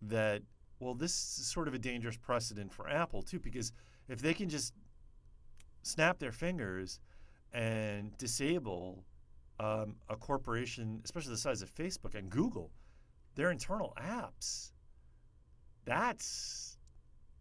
that 0.00 0.42
well, 0.82 0.94
this 0.94 1.12
is 1.12 1.46
sort 1.46 1.68
of 1.68 1.74
a 1.74 1.78
dangerous 1.78 2.16
precedent 2.16 2.72
for 2.72 2.88
Apple 2.88 3.22
too, 3.22 3.38
because 3.38 3.72
if 4.08 4.20
they 4.20 4.34
can 4.34 4.48
just 4.48 4.74
snap 5.82 6.18
their 6.18 6.32
fingers 6.32 7.00
and 7.52 8.16
disable 8.18 9.04
um, 9.60 9.96
a 10.08 10.16
corporation, 10.16 11.00
especially 11.04 11.32
the 11.32 11.38
size 11.38 11.62
of 11.62 11.74
Facebook 11.74 12.14
and 12.14 12.30
Google, 12.30 12.70
their 13.34 13.50
internal 13.50 13.94
apps, 14.00 14.72
that's 15.84 16.78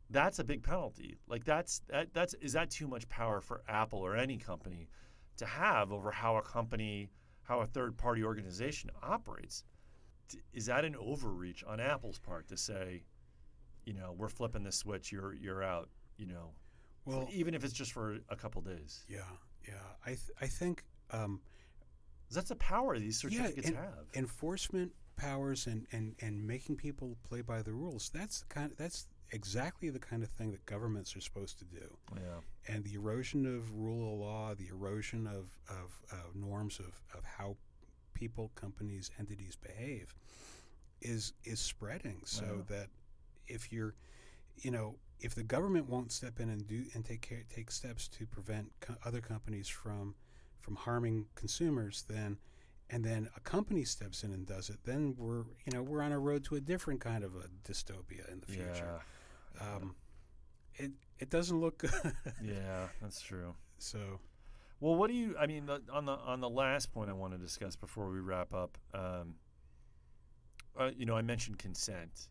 that's 0.10 0.40
a 0.40 0.44
big 0.44 0.62
penalty. 0.62 1.18
Like 1.28 1.46
that's 1.46 1.82
that, 1.90 2.14
that's 2.14 2.34
is 2.36 2.54
that 2.54 2.70
too 2.70 2.88
much 2.88 3.08
power 3.08 3.42
for 3.42 3.64
Apple 3.68 4.00
or 4.00 4.16
any 4.16 4.38
company 4.38 4.90
to 5.38 5.46
have 5.46 5.92
over 5.92 6.12
how 6.12 6.36
a 6.38 6.42
company, 6.42 7.10
how 7.44 7.62
a 7.62 7.66
third 7.66 7.98
party 7.98 8.24
organization 8.24 8.90
operates? 9.02 9.64
is 10.54 10.66
that 10.68 10.86
an 10.86 10.96
overreach 10.96 11.64
on 11.64 11.80
Apple's 11.80 12.20
part 12.20 12.48
to 12.50 12.58
say, 12.58 13.04
you 13.86 13.94
know, 13.94 14.14
we're 14.18 14.30
flipping 14.30 14.64
the 14.64 14.72
switch, 14.72 15.12
you're 15.12 15.34
you're 15.34 15.64
out, 15.64 15.90
you 16.18 16.26
know, 16.26 16.52
well, 17.06 17.28
even 17.32 17.54
if 17.54 17.64
it's 17.64 17.74
just 17.74 17.92
for 17.92 18.18
a 18.30 18.36
couple 18.36 18.62
days. 18.62 19.06
Yeah, 19.08 19.20
yeah. 19.68 19.74
I 20.06 20.10
th- 20.10 20.38
I 20.42 20.48
think 20.48 20.84
um, 21.12 21.42
that's 22.30 22.50
the 22.50 22.56
power 22.56 22.98
these 22.98 23.20
certificates 23.20 23.70
yeah, 23.70 23.76
have. 23.76 24.06
Enforcement 24.16 24.92
powers 25.18 25.68
and, 25.68 25.86
and, 25.92 26.16
and 26.22 26.48
making 26.48 26.76
people 26.76 27.18
play 27.28 27.42
by 27.42 27.62
the 27.62 27.74
rules. 27.74 28.10
That's 28.14 28.44
kind 28.50 28.72
of, 28.72 28.78
that's 28.78 29.08
exactly 29.32 29.90
the 29.90 30.00
kind 30.00 30.24
of 30.24 30.30
thing 30.30 30.52
that 30.52 30.66
governments 30.66 31.16
are 31.16 31.22
supposed 31.22 31.60
to 31.60 31.66
do. 31.66 31.98
Yeah. 32.16 32.74
And 32.74 32.84
the 32.84 32.96
erosion 32.96 33.46
of 33.46 33.72
rule 33.76 34.14
of 34.14 34.20
law, 34.20 34.56
the 34.56 34.68
erosion 34.70 35.28
of, 35.28 35.50
of 35.70 36.02
uh, 36.12 36.16
norms 36.34 36.80
of, 36.80 37.02
of 37.18 37.24
how 37.24 37.56
people, 38.14 38.52
companies, 38.56 39.12
entities 39.20 39.56
behave 39.56 40.16
is 41.02 41.34
is 41.44 41.60
spreading. 41.60 42.22
So 42.26 42.46
yeah. 42.46 42.78
that 42.78 42.88
if 43.48 43.72
you're, 43.72 43.96
you 44.62 44.72
know, 44.72 44.96
if 45.20 45.36
the 45.36 45.44
government 45.44 45.88
won't 45.88 46.12
step 46.12 46.40
in 46.40 46.50
and 46.50 46.66
do 46.68 46.86
and 46.94 47.06
take 47.06 47.22
care, 47.22 47.44
take 47.54 47.72
steps 47.72 48.08
to 48.08 48.26
prevent 48.26 48.72
co- 48.80 48.96
other 49.06 49.22
companies 49.22 49.68
from 49.68 50.16
from 50.60 50.76
harming 50.76 51.26
consumers, 51.36 52.06
then 52.08 52.38
and 52.90 53.04
then 53.04 53.30
a 53.36 53.40
company 53.42 53.84
steps 53.84 54.24
in 54.24 54.34
and 54.34 54.46
does 54.46 54.70
it, 54.70 54.78
then 54.84 55.16
we're 55.18 55.44
you 55.66 55.74
know 55.74 55.84
we're 55.84 56.02
on 56.02 56.12
a 56.12 56.20
road 56.20 56.44
to 56.46 56.56
a 56.56 56.62
different 56.62 57.02
kind 57.02 57.24
of 57.24 57.36
a 57.36 57.48
dystopia 57.70 58.32
in 58.32 58.40
the 58.40 58.48
future. 58.48 59.02
Yeah. 59.56 59.76
Um, 59.76 59.96
it 60.76 60.92
it 61.20 61.30
doesn't 61.30 61.60
look 61.60 61.80
good. 61.80 61.92
yeah, 62.44 62.88
that's 63.02 63.22
true. 63.22 63.54
So 63.78 64.20
well, 64.82 64.96
what 64.96 65.10
do 65.10 65.16
you? 65.16 65.36
I 65.40 65.46
mean, 65.46 65.68
the, 65.68 65.82
on 65.94 66.06
the 66.06 66.14
on 66.14 66.42
the 66.42 66.50
last 66.50 66.92
point 66.92 67.10
I 67.10 67.14
want 67.14 67.34
to 67.34 67.38
discuss 67.38 67.76
before 67.76 68.10
we 68.10 68.20
wrap 68.20 68.52
up, 68.52 68.78
um, 68.96 69.36
uh, 70.78 70.90
you 70.98 71.06
know, 71.06 71.16
I 71.16 71.22
mentioned 71.22 71.60
consent, 71.60 72.28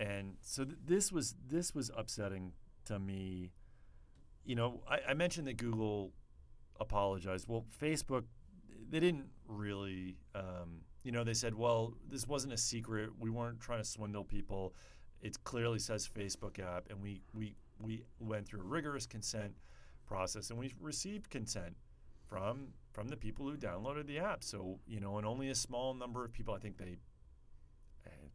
and 0.00 0.36
so 0.40 0.64
th- 0.64 0.78
this 0.84 1.12
was 1.12 1.34
this 1.46 1.74
was 1.74 1.90
upsetting 1.96 2.52
to 2.86 2.98
me. 2.98 3.52
You 4.44 4.56
know, 4.56 4.82
I, 4.88 5.10
I 5.10 5.14
mentioned 5.14 5.46
that 5.46 5.58
Google 5.58 6.12
apologized. 6.80 7.46
Well, 7.46 7.66
Facebook, 7.80 8.24
they 8.88 8.98
didn't 8.98 9.28
really. 9.46 10.16
Um, 10.34 10.80
you 11.04 11.12
know, 11.12 11.22
they 11.24 11.34
said, 11.34 11.54
well, 11.54 11.94
this 12.10 12.26
wasn't 12.26 12.52
a 12.52 12.58
secret. 12.58 13.10
We 13.18 13.30
weren't 13.30 13.60
trying 13.60 13.78
to 13.78 13.84
swindle 13.84 14.24
people. 14.24 14.74
It 15.22 15.42
clearly 15.44 15.78
says 15.78 16.08
Facebook 16.08 16.58
app, 16.58 16.88
and 16.90 17.00
we 17.02 17.20
we 17.34 17.54
we 17.78 18.04
went 18.18 18.46
through 18.46 18.60
a 18.60 18.64
rigorous 18.64 19.06
consent 19.06 19.52
process, 20.06 20.48
and 20.50 20.58
we 20.58 20.74
received 20.80 21.28
consent 21.28 21.76
from 22.26 22.68
from 22.92 23.08
the 23.08 23.16
people 23.16 23.46
who 23.46 23.56
downloaded 23.56 24.06
the 24.06 24.18
app. 24.18 24.42
So 24.42 24.78
you 24.86 24.98
know, 24.98 25.18
and 25.18 25.26
only 25.26 25.50
a 25.50 25.54
small 25.54 25.92
number 25.92 26.24
of 26.24 26.32
people. 26.32 26.54
I 26.54 26.58
think 26.58 26.78
they 26.78 26.96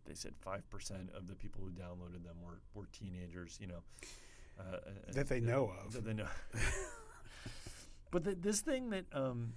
they 0.05 0.13
said 0.13 0.33
five 0.39 0.69
percent 0.69 1.09
of 1.15 1.27
the 1.27 1.35
people 1.35 1.61
who 1.63 1.71
downloaded 1.71 2.23
them 2.23 2.37
were 2.43 2.61
were 2.73 2.87
teenagers. 2.91 3.57
You 3.59 3.67
know, 3.67 3.83
uh, 4.59 4.77
that 5.13 5.29
they 5.29 5.39
know 5.39 5.71
of. 5.83 5.93
That 5.93 6.05
they 6.05 6.13
know. 6.13 6.27
but 8.11 8.23
the, 8.23 8.35
this 8.35 8.61
thing 8.61 8.89
that 8.91 9.05
um, 9.13 9.53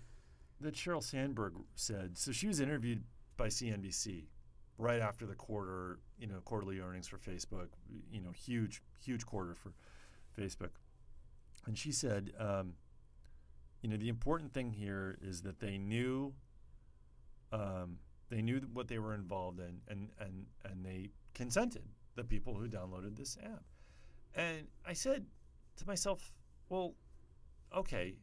that 0.61 0.75
Sheryl 0.75 1.03
Sandberg 1.03 1.55
said. 1.75 2.17
So 2.19 2.33
she 2.33 2.47
was 2.47 2.61
interviewed 2.61 3.05
by 3.37 3.49
CNBC 3.49 4.25
right 4.79 5.01
after 5.01 5.27
the 5.27 5.35
quarter, 5.35 5.99
you 6.19 6.27
know, 6.27 6.41
quarterly 6.45 6.81
earnings 6.81 7.09
for 7.09 7.19
Facebook. 7.19 7.69
You 8.11 8.21
know, 8.21 8.33
huge 8.33 8.83
huge 9.01 9.25
quarter 9.27 9.55
for 9.55 9.73
Facebook 10.39 10.71
and 11.69 11.77
she 11.77 11.93
said, 11.93 12.33
um, 12.39 12.73
you 13.83 13.91
know, 13.91 13.97
the 13.97 14.09
important 14.09 14.53
thing 14.53 14.73
here 14.73 15.19
is 15.23 15.43
that 15.43 15.61
they 15.61 15.77
knew, 15.77 16.33
um, 17.53 17.99
they 18.29 18.43
knew 18.43 18.61
what 18.73 18.89
they 18.89 18.99
were 18.99 19.15
involved 19.15 19.61
in, 19.61 19.81
and 19.89 20.09
and 20.21 20.47
and 20.65 20.85
they 20.85 21.11
consented. 21.35 21.85
The 22.15 22.25
people 22.25 22.55
who 22.55 22.67
downloaded 22.67 23.17
this 23.17 23.39
app, 23.45 23.63
and 24.35 24.67
I 24.85 24.93
said, 24.93 25.25
to 25.77 25.87
myself, 25.87 26.33
well, 26.69 26.95
okay, 27.77 28.17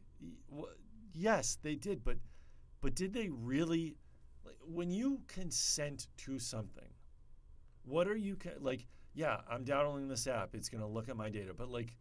yes, 1.14 1.58
they 1.62 1.74
did, 1.74 2.04
but 2.04 2.18
but 2.80 2.94
did 2.94 3.12
they 3.12 3.28
really? 3.30 3.96
Like, 4.44 4.58
when 4.64 4.90
you 4.90 5.22
consent 5.26 6.08
to 6.18 6.38
something, 6.38 6.88
what 7.84 8.06
are 8.06 8.16
you 8.16 8.36
like? 8.60 8.86
Yeah, 9.14 9.38
I'm 9.50 9.64
downloading 9.64 10.08
this 10.08 10.26
app. 10.26 10.54
It's 10.54 10.68
going 10.68 10.82
to 10.82 10.86
look 10.86 11.08
at 11.08 11.16
my 11.16 11.30
data, 11.30 11.52
but 11.56 11.70
like, 11.70 11.96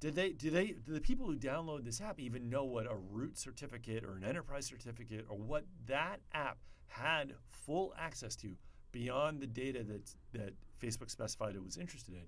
did 0.00 0.14
they? 0.14 0.32
Do 0.32 0.50
they? 0.50 0.76
Do 0.84 0.92
the 0.92 1.00
people 1.00 1.26
who 1.26 1.36
download 1.36 1.84
this 1.84 2.00
app 2.00 2.20
even 2.20 2.48
know 2.50 2.64
what 2.64 2.86
a 2.86 2.94
root 2.94 3.38
certificate 3.38 4.04
or 4.04 4.16
an 4.16 4.24
enterprise 4.24 4.66
certificate 4.66 5.24
or 5.28 5.38
what 5.38 5.64
that 5.86 6.20
app 6.32 6.58
had 6.88 7.34
full 7.50 7.94
access 7.98 8.34
to 8.36 8.56
beyond 8.92 9.40
the 9.40 9.46
data 9.46 9.84
that 9.84 10.14
that 10.32 10.54
Facebook 10.82 11.10
specified 11.10 11.54
it 11.54 11.64
was 11.64 11.76
interested 11.76 12.14
in? 12.14 12.22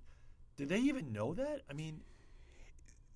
Did 0.57 0.69
they 0.69 0.79
even 0.81 1.13
know 1.13 1.35
that? 1.35 1.63
I 1.71 1.73
mean, 1.73 2.01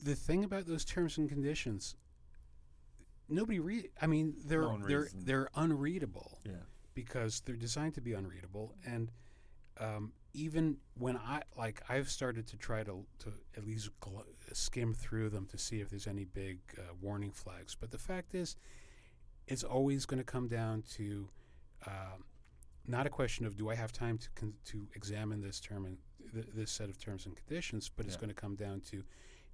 The 0.03 0.15
thing 0.15 0.45
about 0.45 0.67
those 0.67 0.85
terms 0.85 1.19
and 1.19 1.29
conditions, 1.29 1.95
nobody 3.29 3.61
read. 3.61 3.91
I 4.01 4.07
mean, 4.07 4.35
they're 4.47 4.63
No 4.63 4.79
they're 4.87 5.01
reads 5.01 5.15
they're 5.25 5.49
unreadable 5.55 6.39
yeah, 6.45 6.53
because 6.95 7.41
they're 7.41 7.57
designed 7.57 7.95
to 7.95 8.01
be 8.01 8.13
unreadable. 8.15 8.75
And 8.87 9.11
um, 9.79 10.13
even 10.33 10.77
when 10.99 11.17
I 11.17 11.43
like, 11.57 11.83
I've 11.89 12.09
started 12.09 12.47
to 12.49 12.57
try 12.57 12.83
to 12.85 13.05
to 13.21 13.33
at 13.57 13.67
least 13.67 13.91
gl- 14.01 14.25
skim 14.53 14.95
through 14.95 15.31
them 15.31 15.47
to 15.47 15.59
see 15.59 15.81
if 15.81 15.91
there's 15.91 16.07
any 16.07 16.25
big 16.25 16.59
uh, 16.79 16.83
warning 17.01 17.31
flags. 17.33 17.75
But 17.79 17.91
the 17.91 17.99
fact 17.99 18.35
is, 18.35 18.57
it's 19.47 19.63
always 19.65 20.07
going 20.07 20.19
to 20.19 20.25
come 20.25 20.49
down 20.49 20.83
to 20.97 21.29
um, 21.87 22.25
not 22.87 23.07
a 23.07 23.11
question 23.11 23.47
of 23.47 23.57
do 23.57 23.71
I 23.71 23.75
have 23.75 23.93
time 23.93 24.19
to 24.19 24.29
con- 24.35 24.55
to 24.67 24.89
examine 24.95 25.41
this 25.41 25.61
term 25.61 25.85
and 25.87 25.99
th- 26.33 26.47
this 26.55 26.71
set 26.71 26.89
of 26.89 26.99
terms 26.99 27.27
and 27.27 27.37
conditions, 27.37 27.91
but 27.95 28.07
it's 28.07 28.17
going 28.17 28.29
to 28.29 28.35
come 28.35 28.55
down 28.55 28.81
to 28.91 29.05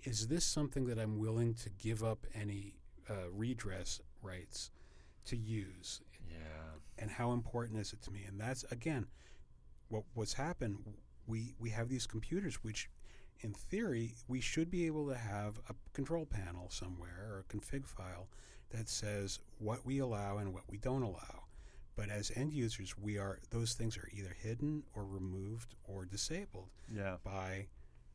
is 0.02 0.28
this 0.28 0.44
something 0.44 0.86
that 0.86 0.98
I'm 0.98 1.18
willing 1.18 1.54
to 1.54 1.70
give 1.70 2.02
up 2.02 2.26
any 2.34 2.74
uh, 3.08 3.30
redress 3.32 4.00
rights 4.22 4.70
to 5.26 5.36
use, 5.36 6.00
yeah, 6.28 6.78
and 6.98 7.10
how 7.10 7.32
important 7.32 7.78
is 7.78 7.92
it 7.92 8.00
to 8.02 8.10
me? 8.10 8.24
And 8.26 8.40
that's 8.40 8.64
again 8.70 9.06
what 9.88 10.04
what's 10.14 10.34
happened. 10.34 10.78
We 11.26 11.54
we 11.58 11.70
have 11.70 11.88
these 11.88 12.06
computers 12.06 12.62
which. 12.62 12.88
In 13.42 13.54
theory, 13.54 14.16
we 14.28 14.42
should 14.42 14.70
be 14.70 14.84
able 14.84 15.08
to 15.08 15.14
have 15.16 15.60
a 15.70 15.74
control 15.94 16.26
panel 16.26 16.68
somewhere 16.68 17.26
or 17.30 17.38
a 17.38 17.44
config 17.56 17.86
file 17.86 18.28
that 18.70 18.88
says 18.88 19.38
what 19.58 19.84
we 19.84 19.98
allow 19.98 20.38
and 20.38 20.52
what 20.54 20.64
we 20.68 20.76
don't 20.78 21.02
allow. 21.02 21.44
But 21.96 22.08
as 22.08 22.32
end 22.34 22.52
users, 22.52 22.96
we 22.96 23.18
are 23.18 23.40
those 23.50 23.74
things 23.74 23.96
are 23.98 24.08
either 24.16 24.34
hidden 24.40 24.84
or 24.94 25.04
removed 25.04 25.74
or 25.84 26.04
disabled 26.04 26.70
yeah, 26.94 27.16
by 27.24 27.66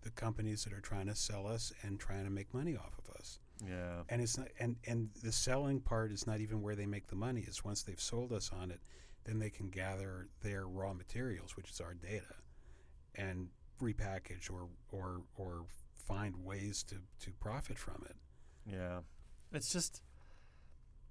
the 0.01 0.09
companies 0.11 0.63
that 0.63 0.73
are 0.73 0.81
trying 0.81 1.07
to 1.07 1.15
sell 1.15 1.45
us 1.45 1.71
and 1.81 1.99
trying 1.99 2.23
to 2.25 2.31
make 2.31 2.53
money 2.53 2.75
off 2.75 2.97
of 2.97 3.13
us. 3.15 3.39
yeah, 3.67 4.01
And 4.09 4.21
it's 4.21 4.37
not 4.37 4.47
and 4.59 4.77
and 4.87 5.09
the 5.23 5.31
selling 5.31 5.81
part 5.81 6.11
is 6.11 6.25
not 6.25 6.39
even 6.39 6.61
where 6.61 6.75
they 6.75 6.85
make 6.85 7.07
the 7.07 7.15
money. 7.15 7.43
It's 7.45 7.63
once 7.63 7.83
they've 7.83 7.99
sold 7.99 8.31
us 8.31 8.51
on 8.59 8.71
it, 8.71 8.79
then 9.25 9.39
they 9.39 9.49
can 9.49 9.69
gather 9.69 10.29
their 10.41 10.67
raw 10.67 10.93
materials, 10.93 11.55
which 11.57 11.69
is 11.69 11.81
our 11.81 11.93
data, 11.93 12.35
and 13.13 13.49
repackage 13.81 14.49
or 14.51 14.67
or 14.91 15.21
or 15.37 15.65
find 16.07 16.35
ways 16.43 16.81
to 16.83 16.95
to 17.19 17.31
profit 17.39 17.77
from 17.77 18.03
it. 18.09 18.15
yeah. 18.71 18.99
It's 19.53 19.71
just, 19.71 20.01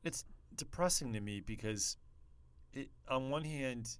it's 0.05 0.25
depressing 0.55 1.13
to 1.15 1.21
me 1.21 1.41
because, 1.41 1.97
it 2.73 2.91
on 3.09 3.31
one 3.31 3.45
hand, 3.45 3.97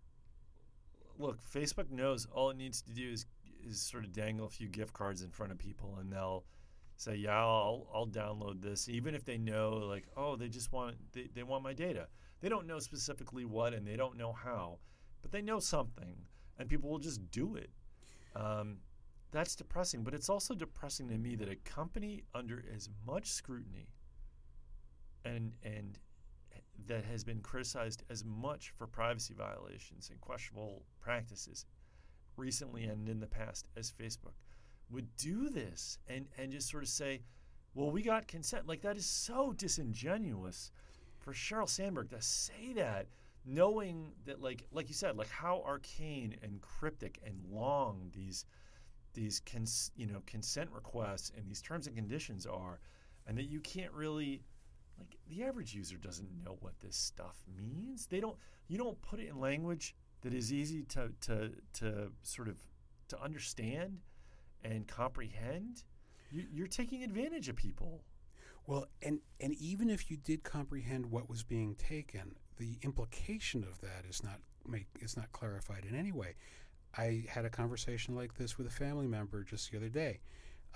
look, 1.19 1.41
Facebook 1.43 1.91
knows 1.91 2.27
all 2.33 2.51
it 2.51 2.57
needs 2.57 2.83
to 2.83 2.93
do 2.93 3.11
is 3.11 3.27
is 3.67 3.81
sort 3.81 4.05
of 4.05 4.13
dangle 4.13 4.47
a 4.47 4.51
few 4.51 4.69
gift 4.69 4.93
cards 4.93 5.23
in 5.23 5.31
front 5.31 5.51
of 5.51 5.59
people, 5.59 5.97
and 5.99 6.13
they'll 6.13 6.45
say, 6.97 7.17
"Yeah, 7.17 7.39
I'll 7.39 7.89
I'll 7.93 8.07
download 8.07 8.61
this," 8.61 8.89
even 8.89 9.15
if 9.15 9.25
they 9.25 9.39
know, 9.39 9.73
like, 9.73 10.07
oh, 10.17 10.37
they 10.37 10.49
just 10.49 10.73
want 10.73 10.97
they, 11.13 11.29
they 11.35 11.43
want 11.43 11.63
my 11.65 11.73
data. 11.73 12.09
They 12.41 12.49
don't 12.49 12.67
know 12.67 12.79
specifically 12.79 13.47
what, 13.47 13.73
and 13.73 13.87
they 13.87 13.97
don't 13.97 14.19
know 14.19 14.33
how, 14.33 14.79
but 15.23 15.33
they 15.33 15.41
know 15.41 15.61
something, 15.61 16.17
and 16.59 16.69
people 16.69 16.91
will 16.91 16.99
just 16.99 17.31
do 17.31 17.57
it. 17.57 17.71
Um, 18.37 18.79
that's 19.31 19.57
depressing, 19.57 20.05
but 20.05 20.15
it's 20.15 20.29
also 20.29 20.55
depressing 20.55 21.09
to 21.09 21.19
me 21.19 21.35
that 21.37 21.49
a 21.49 21.57
company 21.57 22.23
under 22.35 22.63
as 22.75 22.89
much 23.07 23.29
scrutiny 23.29 23.89
and 25.25 25.53
and 25.63 25.99
that 26.87 27.05
has 27.05 27.25
been 27.25 27.41
criticized 27.41 28.03
as 28.11 28.25
much 28.25 28.73
for 28.77 28.87
privacy 28.87 29.35
violations 29.35 30.11
and 30.11 30.21
questionable 30.21 30.83
practices 31.01 31.67
recently 32.37 32.85
and 32.85 33.09
in 33.09 33.21
the 33.21 33.27
past 33.27 33.69
as 33.77 33.93
Facebook 33.93 34.35
would 34.91 35.15
do 35.17 35.49
this 35.49 35.99
and 36.09 36.27
and 36.37 36.53
just 36.53 36.71
sort 36.71 36.83
of 36.83 36.89
say, 36.89 37.23
"Well, 37.75 37.91
we 37.91 38.03
got 38.03 38.27
consent." 38.27 38.67
Like 38.67 38.83
that 38.83 38.97
is 38.97 39.07
so 39.07 39.53
disingenuous 39.53 40.71
for 41.19 41.33
Sheryl 41.33 41.69
Sandberg 41.69 42.11
to 42.11 42.21
say 42.21 42.73
that 42.75 43.07
knowing 43.47 44.13
that 44.25 44.41
like 44.41 44.67
like 44.73 44.89
you 44.89 44.95
said 44.95 45.17
like 45.17 45.29
how 45.29 45.63
arcane 45.67 46.35
and 46.43 46.61
cryptic 46.61 47.21
and 47.25 47.39
long 47.51 48.11
these 48.13 48.47
these 49.13 49.41
cons, 49.41 49.91
you 49.97 50.07
know 50.07 50.23
consent 50.27 50.71
requests 50.73 51.31
and 51.37 51.49
these 51.49 51.61
terms 51.61 51.87
and 51.87 51.95
conditions 51.95 52.47
are 52.47 52.81
and 53.27 53.37
that 53.37 53.45
you 53.45 53.61
can't 53.61 53.93
really 53.93 54.43
like 54.99 55.17
the 55.29 55.45
average 55.45 55.75
user 55.75 55.97
doesn't 55.97 56.29
know 56.45 56.57
what 56.61 56.79
this 56.81 56.97
stuff 56.97 57.37
means. 57.57 58.07
They 58.07 58.21
don't 58.21 58.37
you 58.69 58.79
don't 58.79 59.01
put 59.03 59.21
it 59.21 59.29
in 59.29 59.41
language 59.41 59.95
that 60.23 60.35
is 60.35 60.53
easy 60.53 60.83
to 60.85 61.11
to 61.23 61.51
to 61.75 62.13
sort 62.23 62.49
of 62.49 62.59
to 63.09 63.21
understand 63.21 64.01
and 64.63 64.87
comprehend. 64.87 65.85
You, 66.31 66.45
you're 66.51 66.67
taking 66.67 67.03
advantage 67.03 67.49
of 67.49 67.57
people. 67.57 68.03
Well, 68.67 68.87
and 69.03 69.21
and 69.41 69.55
even 69.55 69.91
if 69.91 70.11
you 70.11 70.17
did 70.17 70.43
comprehend 70.43 71.07
what 71.07 71.29
was 71.29 71.43
being 71.43 71.75
taken, 71.75 72.37
the 72.57 72.79
implication 72.83 73.63
of 73.65 73.81
that 73.83 74.05
is 74.09 74.23
not 74.23 74.41
make 74.67 74.87
is 75.01 75.17
not 75.17 75.31
clarified 75.33 75.85
in 75.85 75.95
any 75.95 76.13
way. 76.13 76.35
I 76.97 77.25
had 77.29 77.45
a 77.45 77.51
conversation 77.51 78.15
like 78.15 78.35
this 78.35 78.57
with 78.57 78.67
a 78.67 78.71
family 78.71 79.07
member 79.07 79.43
just 79.43 79.71
the 79.71 79.77
other 79.77 79.89
day 79.89 80.21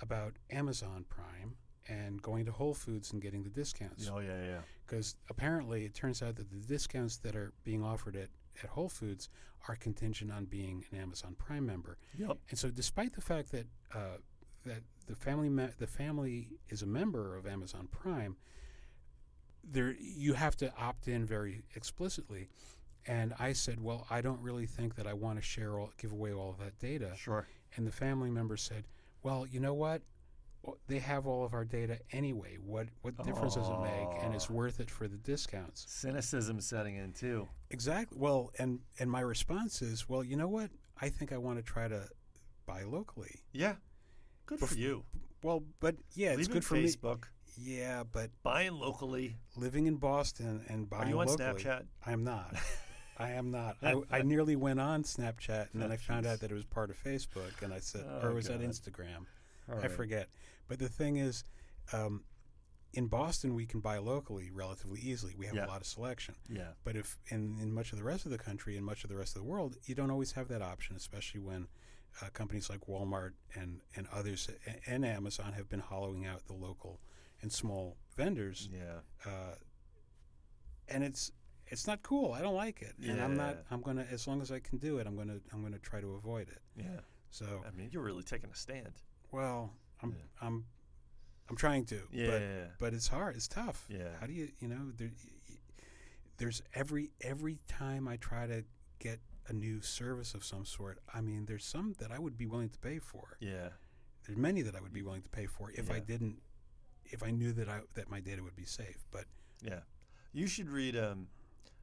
about 0.01 0.33
Amazon 0.49 1.05
Prime 1.09 1.55
and 1.89 2.21
going 2.21 2.45
to 2.45 2.51
Whole 2.51 2.73
Foods 2.73 3.11
and 3.11 3.21
getting 3.21 3.43
the 3.43 3.49
discounts. 3.49 4.09
oh 4.13 4.19
yeah 4.19 4.41
yeah 4.45 4.59
Because 4.85 5.15
apparently 5.29 5.85
it 5.85 5.93
turns 5.93 6.21
out 6.21 6.35
that 6.37 6.49
the 6.49 6.57
discounts 6.67 7.17
that 7.17 7.35
are 7.35 7.51
being 7.63 7.83
offered 7.83 8.15
at, 8.15 8.29
at 8.63 8.69
Whole 8.69 8.89
Foods 8.89 9.27
are 9.67 9.75
contingent 9.75 10.31
on 10.31 10.45
being 10.45 10.85
an 10.91 10.99
Amazon 10.99 11.35
Prime 11.37 11.65
member. 11.65 11.97
yep 12.17 12.37
And 12.49 12.57
so, 12.57 12.69
despite 12.69 13.13
the 13.13 13.21
fact 13.21 13.51
that 13.51 13.67
uh, 13.93 14.17
that 14.65 14.83
the 15.07 15.15
family 15.15 15.49
me- 15.49 15.73
the 15.79 15.87
family 15.87 16.49
is 16.69 16.81
a 16.81 16.85
member 16.85 17.35
of 17.35 17.45
Amazon 17.47 17.87
Prime, 17.91 18.37
there 19.63 19.95
you 19.99 20.33
have 20.33 20.55
to 20.57 20.71
opt 20.77 21.07
in 21.07 21.25
very 21.25 21.63
explicitly. 21.75 22.49
And 23.07 23.33
I 23.39 23.53
said, 23.53 23.81
well, 23.81 24.05
I 24.09 24.21
don't 24.21 24.41
really 24.41 24.65
think 24.65 24.95
that 24.95 25.07
I 25.07 25.13
want 25.13 25.37
to 25.39 25.41
share 25.41 25.79
all, 25.79 25.91
give 25.97 26.11
away 26.11 26.33
all 26.33 26.49
of 26.51 26.59
that 26.59 26.77
data. 26.79 27.13
sure 27.17 27.47
And 27.75 27.87
the 27.87 27.91
family 27.91 28.29
member 28.29 28.57
said, 28.57 28.83
well, 29.23 29.45
you 29.49 29.59
know 29.59 29.73
what? 29.73 30.01
They 30.87 30.99
have 30.99 31.25
all 31.25 31.43
of 31.45 31.53
our 31.53 31.65
data 31.65 31.99
anyway. 32.11 32.57
What 32.63 32.87
what 33.01 33.17
difference 33.23 33.55
does 33.55 33.67
it 33.69 33.79
make? 33.81 34.23
And 34.23 34.33
it's 34.35 34.49
worth 34.49 34.79
it 34.79 34.89
for 34.91 35.07
the 35.07 35.17
discounts. 35.17 35.85
cynicism 35.87 36.59
setting 36.61 36.95
in 36.97 37.13
too 37.13 37.47
Exactly. 37.69 38.17
Well, 38.19 38.51
and 38.59 38.79
and 38.99 39.09
my 39.09 39.21
response 39.21 39.81
is, 39.81 40.07
well, 40.09 40.23
you 40.23 40.35
know 40.35 40.47
what? 40.47 40.69
I 41.01 41.09
think 41.09 41.31
I 41.31 41.37
want 41.37 41.57
to 41.57 41.63
try 41.63 41.87
to 41.87 42.07
buy 42.65 42.83
locally. 42.83 43.41
yeah 43.51 43.75
good 44.45 44.59
for 44.59 44.75
you 44.75 45.03
Well, 45.43 45.63
but 45.79 45.95
yeah, 46.13 46.31
it's 46.31 46.47
good 46.47 46.65
for 46.65 46.75
me. 46.75 46.83
Facebook 46.85 47.25
Yeah, 47.57 48.03
but 48.11 48.29
buying 48.43 48.73
locally 48.73 49.37
living 49.55 49.87
in 49.87 49.95
Boston 49.95 50.63
and 50.67 50.89
buying 50.89 51.07
are 51.07 51.09
you 51.09 51.19
on 51.19 51.27
locally, 51.27 51.63
Snapchat 51.63 51.83
I 52.05 52.11
am 52.11 52.23
not. 52.23 52.55
I 53.17 53.31
am 53.31 53.51
not. 53.51 53.75
I, 53.83 53.95
I 54.09 54.21
nearly 54.21 54.55
went 54.55 54.79
on 54.79 55.03
Snapchat, 55.03 55.73
and 55.73 55.81
then 55.81 55.91
Oh, 55.91 55.95
I 55.95 55.97
found 55.97 56.25
out 56.25 56.39
that 56.39 56.51
it 56.51 56.53
was 56.53 56.63
part 56.63 56.89
of 56.89 57.03
Facebook, 57.03 57.61
and 57.61 57.73
I 57.73 57.79
said, 57.79 58.05
Oh, 58.07 58.27
or 58.27 58.33
was 58.33 58.47
that 58.47 58.61
Instagram? 58.61 59.25
All 59.71 59.79
I 59.79 59.87
forget. 59.87 60.29
But 60.67 60.79
the 60.79 60.89
thing 60.89 61.17
is, 61.17 61.43
um, 61.93 62.23
in 62.93 63.07
Boston, 63.07 63.53
we 63.53 63.65
can 63.65 63.79
buy 63.81 63.97
locally 63.99 64.49
relatively 64.51 64.99
easily. 64.99 65.35
We 65.37 65.45
have 65.45 65.55
Yeah. 65.55 65.65
a 65.65 65.67
lot 65.67 65.81
of 65.81 65.87
selection. 65.87 66.35
yeah 66.49 66.73
But 66.83 66.95
if 66.95 67.19
in, 67.27 67.57
in 67.61 67.71
much 67.71 67.91
of 67.93 67.97
the 67.99 68.03
rest 68.03 68.25
of 68.25 68.31
the 68.31 68.37
country 68.37 68.77
and 68.77 68.85
much 68.85 69.03
of 69.03 69.09
the 69.09 69.15
rest 69.17 69.35
of 69.35 69.41
the 69.43 69.47
world, 69.47 69.77
you 69.85 69.93
don't 69.95 70.09
always 70.11 70.31
have 70.33 70.47
that 70.47 70.61
option, 70.61 70.95
especially 70.95 71.39
when 71.41 71.67
uh, 72.21 72.29
companies 72.33 72.69
like 72.69 72.81
Walmart 72.87 73.33
and, 73.53 73.81
and 73.95 74.07
others 74.11 74.49
and 74.87 75.05
Amazon 75.05 75.53
have 75.53 75.69
been 75.69 75.79
hollowing 75.81 76.25
out 76.25 76.45
the 76.47 76.53
local 76.53 76.99
and 77.41 77.51
small 77.51 77.97
vendors. 78.15 78.67
yeah 78.71 79.01
Uh, 79.25 79.55
and 80.87 81.03
it's 81.03 81.31
it's 81.67 81.85
not 81.85 82.01
cool. 82.01 82.33
I 82.33 82.41
don't 82.41 82.55
like 82.55 82.81
it. 82.81 82.95
And 83.07 83.21
I'm 83.21 83.37
not 83.37 83.57
I'm 83.69 83.81
gonna 83.81 84.05
as 84.11 84.27
long 84.27 84.41
as 84.41 84.51
I 84.51 84.59
can 84.59 84.79
do 84.79 84.97
it, 84.97 85.05
I'm 85.05 85.15
gonna 85.15 85.39
I'm 85.53 85.61
gonna 85.61 85.77
try 85.79 86.01
to 86.01 86.13
avoid 86.15 86.49
it. 86.49 86.61
yeah 86.75 87.01
So 87.29 87.45
I 87.67 87.71
mean 87.71 87.89
you're 87.91 88.01
really 88.03 88.23
taking 88.23 88.49
a 88.49 88.55
stand 88.55 88.93
well, 89.31 89.73
I'm 90.01 90.11
Yeah. 90.11 90.47
I'm 90.47 90.65
I'm 91.49 91.55
trying 91.55 91.85
to. 91.85 92.01
yeah 92.11 92.27
But 92.27 92.41
yeah, 92.41 92.65
but 92.79 92.93
it's 92.93 93.07
hard. 93.07 93.35
It's 93.35 93.47
tough. 93.47 93.85
Yeah. 93.89 94.09
How 94.19 94.27
do 94.27 94.33
you 94.33 94.49
you 94.59 94.67
know 94.67 94.91
there, 94.97 95.11
there's 96.37 96.61
every 96.73 97.11
every 97.21 97.59
time 97.67 98.07
I 98.07 98.17
try 98.17 98.47
to 98.47 98.63
get 98.99 99.19
a 99.47 99.53
new 99.53 99.81
service 99.81 100.33
of 100.33 100.43
some 100.43 100.65
sort. 100.65 100.99
I 101.13 101.21
mean, 101.21 101.45
there's 101.45 101.65
some 101.65 101.95
that 101.99 102.11
I 102.11 102.19
would 102.19 102.37
be 102.37 102.45
willing 102.45 102.69
to 102.69 102.79
pay 102.79 102.99
for. 102.99 103.37
yeah 103.39 103.69
There's 104.25 104.37
many 104.37 104.61
that 104.61 104.75
I 104.75 104.81
would 104.81 104.93
be 104.93 105.01
willing 105.01 105.23
to 105.23 105.29
pay 105.29 105.47
for 105.47 105.71
if 105.71 105.89
I 105.89 105.99
didn't, 105.99 106.37
if 107.05 107.23
I 107.23 107.31
knew 107.31 107.51
that 107.53 107.67
I 107.67 107.81
that 107.95 108.09
my 108.09 108.19
data 108.19 108.43
would 108.43 108.55
be 108.55 108.65
safe. 108.65 109.05
But 109.11 109.25
Yeah, 109.61 109.79
you 110.33 110.47
should 110.47 110.69
read. 110.69 110.95
Um, 110.95 111.27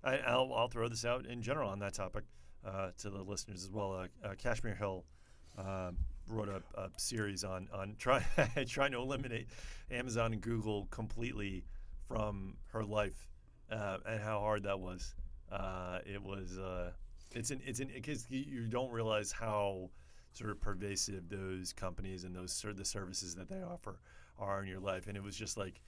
I, 0.04 0.18
I'll 0.18 0.52
I'll 0.54 0.68
throw 0.68 0.88
this 0.88 1.04
out 1.04 1.26
in 1.26 1.42
general 1.42 1.68
on 1.68 1.80
that 1.80 1.94
topic 1.94 2.24
uh, 2.64 2.90
to 2.98 3.10
the 3.10 3.22
listeners 3.22 3.64
as 3.64 3.70
well. 3.70 3.92
Uh, 3.92 4.06
uh, 4.26 4.34
Kashmir 4.38 4.74
Hill 4.74 5.04
um, 5.58 5.98
wrote 6.28 6.48
a, 6.48 6.62
a 6.80 6.90
series 6.96 7.44
on 7.44 7.68
on 7.72 7.96
try, 7.98 8.24
trying 8.66 8.92
to 8.92 8.98
eliminate 8.98 9.48
Amazon 9.90 10.32
and 10.32 10.40
Google 10.42 10.86
completely 10.90 11.64
from 12.06 12.56
her 12.72 12.84
life 12.84 13.30
uh, 13.70 13.98
and 14.06 14.20
how 14.20 14.40
hard 14.40 14.62
that 14.64 14.78
was. 14.78 15.14
Uh, 15.50 15.98
it 16.04 16.22
was. 16.22 16.58
Uh, 16.58 16.92
it's 17.34 17.50
an 17.50 17.60
it's 17.64 17.80
an 17.80 17.90
because 17.94 18.26
you, 18.30 18.66
don't 18.66 18.90
realize 18.90 19.32
how 19.32 19.90
sort 20.32 20.50
of 20.50 20.60
pervasive 20.60 21.28
those 21.28 21.72
companies 21.72 22.24
and 22.24 22.34
those 22.34 22.52
ser- 22.52 22.72
the 22.72 22.84
services 22.84 23.34
that 23.34 23.48
they 23.48 23.62
offer 23.62 24.00
are 24.38 24.62
in 24.62 24.68
your 24.68 24.80
life, 24.80 25.06
and 25.06 25.16
it 25.16 25.22
was 25.22 25.36
just 25.36 25.56
like. 25.56 25.80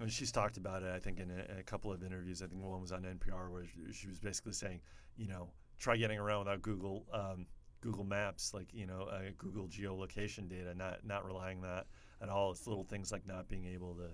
And 0.00 0.10
she's 0.10 0.32
talked 0.32 0.56
about 0.56 0.82
it, 0.82 0.90
I 0.90 0.98
think, 0.98 1.20
in 1.20 1.30
a, 1.30 1.60
a 1.60 1.62
couple 1.62 1.92
of 1.92 2.02
interviews. 2.02 2.42
I 2.42 2.46
think 2.46 2.62
one 2.62 2.80
was 2.80 2.92
on 2.92 3.02
NPR 3.02 3.50
where 3.50 3.64
she 3.92 4.06
was 4.08 4.18
basically 4.18 4.54
saying, 4.54 4.80
you 5.18 5.28
know, 5.28 5.50
try 5.78 5.98
getting 5.98 6.18
around 6.18 6.38
without 6.40 6.62
Google 6.62 7.04
um, 7.12 7.44
Google 7.82 8.04
Maps, 8.04 8.54
like 8.54 8.68
you 8.72 8.86
know, 8.86 9.02
uh, 9.12 9.30
Google 9.36 9.68
geolocation 9.68 10.48
data, 10.48 10.74
not 10.74 11.04
not 11.04 11.26
relying 11.26 11.58
on 11.58 11.64
that 11.64 11.86
at 12.22 12.30
all. 12.30 12.50
It's 12.52 12.66
little 12.66 12.84
things 12.84 13.12
like 13.12 13.26
not 13.26 13.48
being 13.48 13.66
able 13.66 13.94
to 13.96 14.08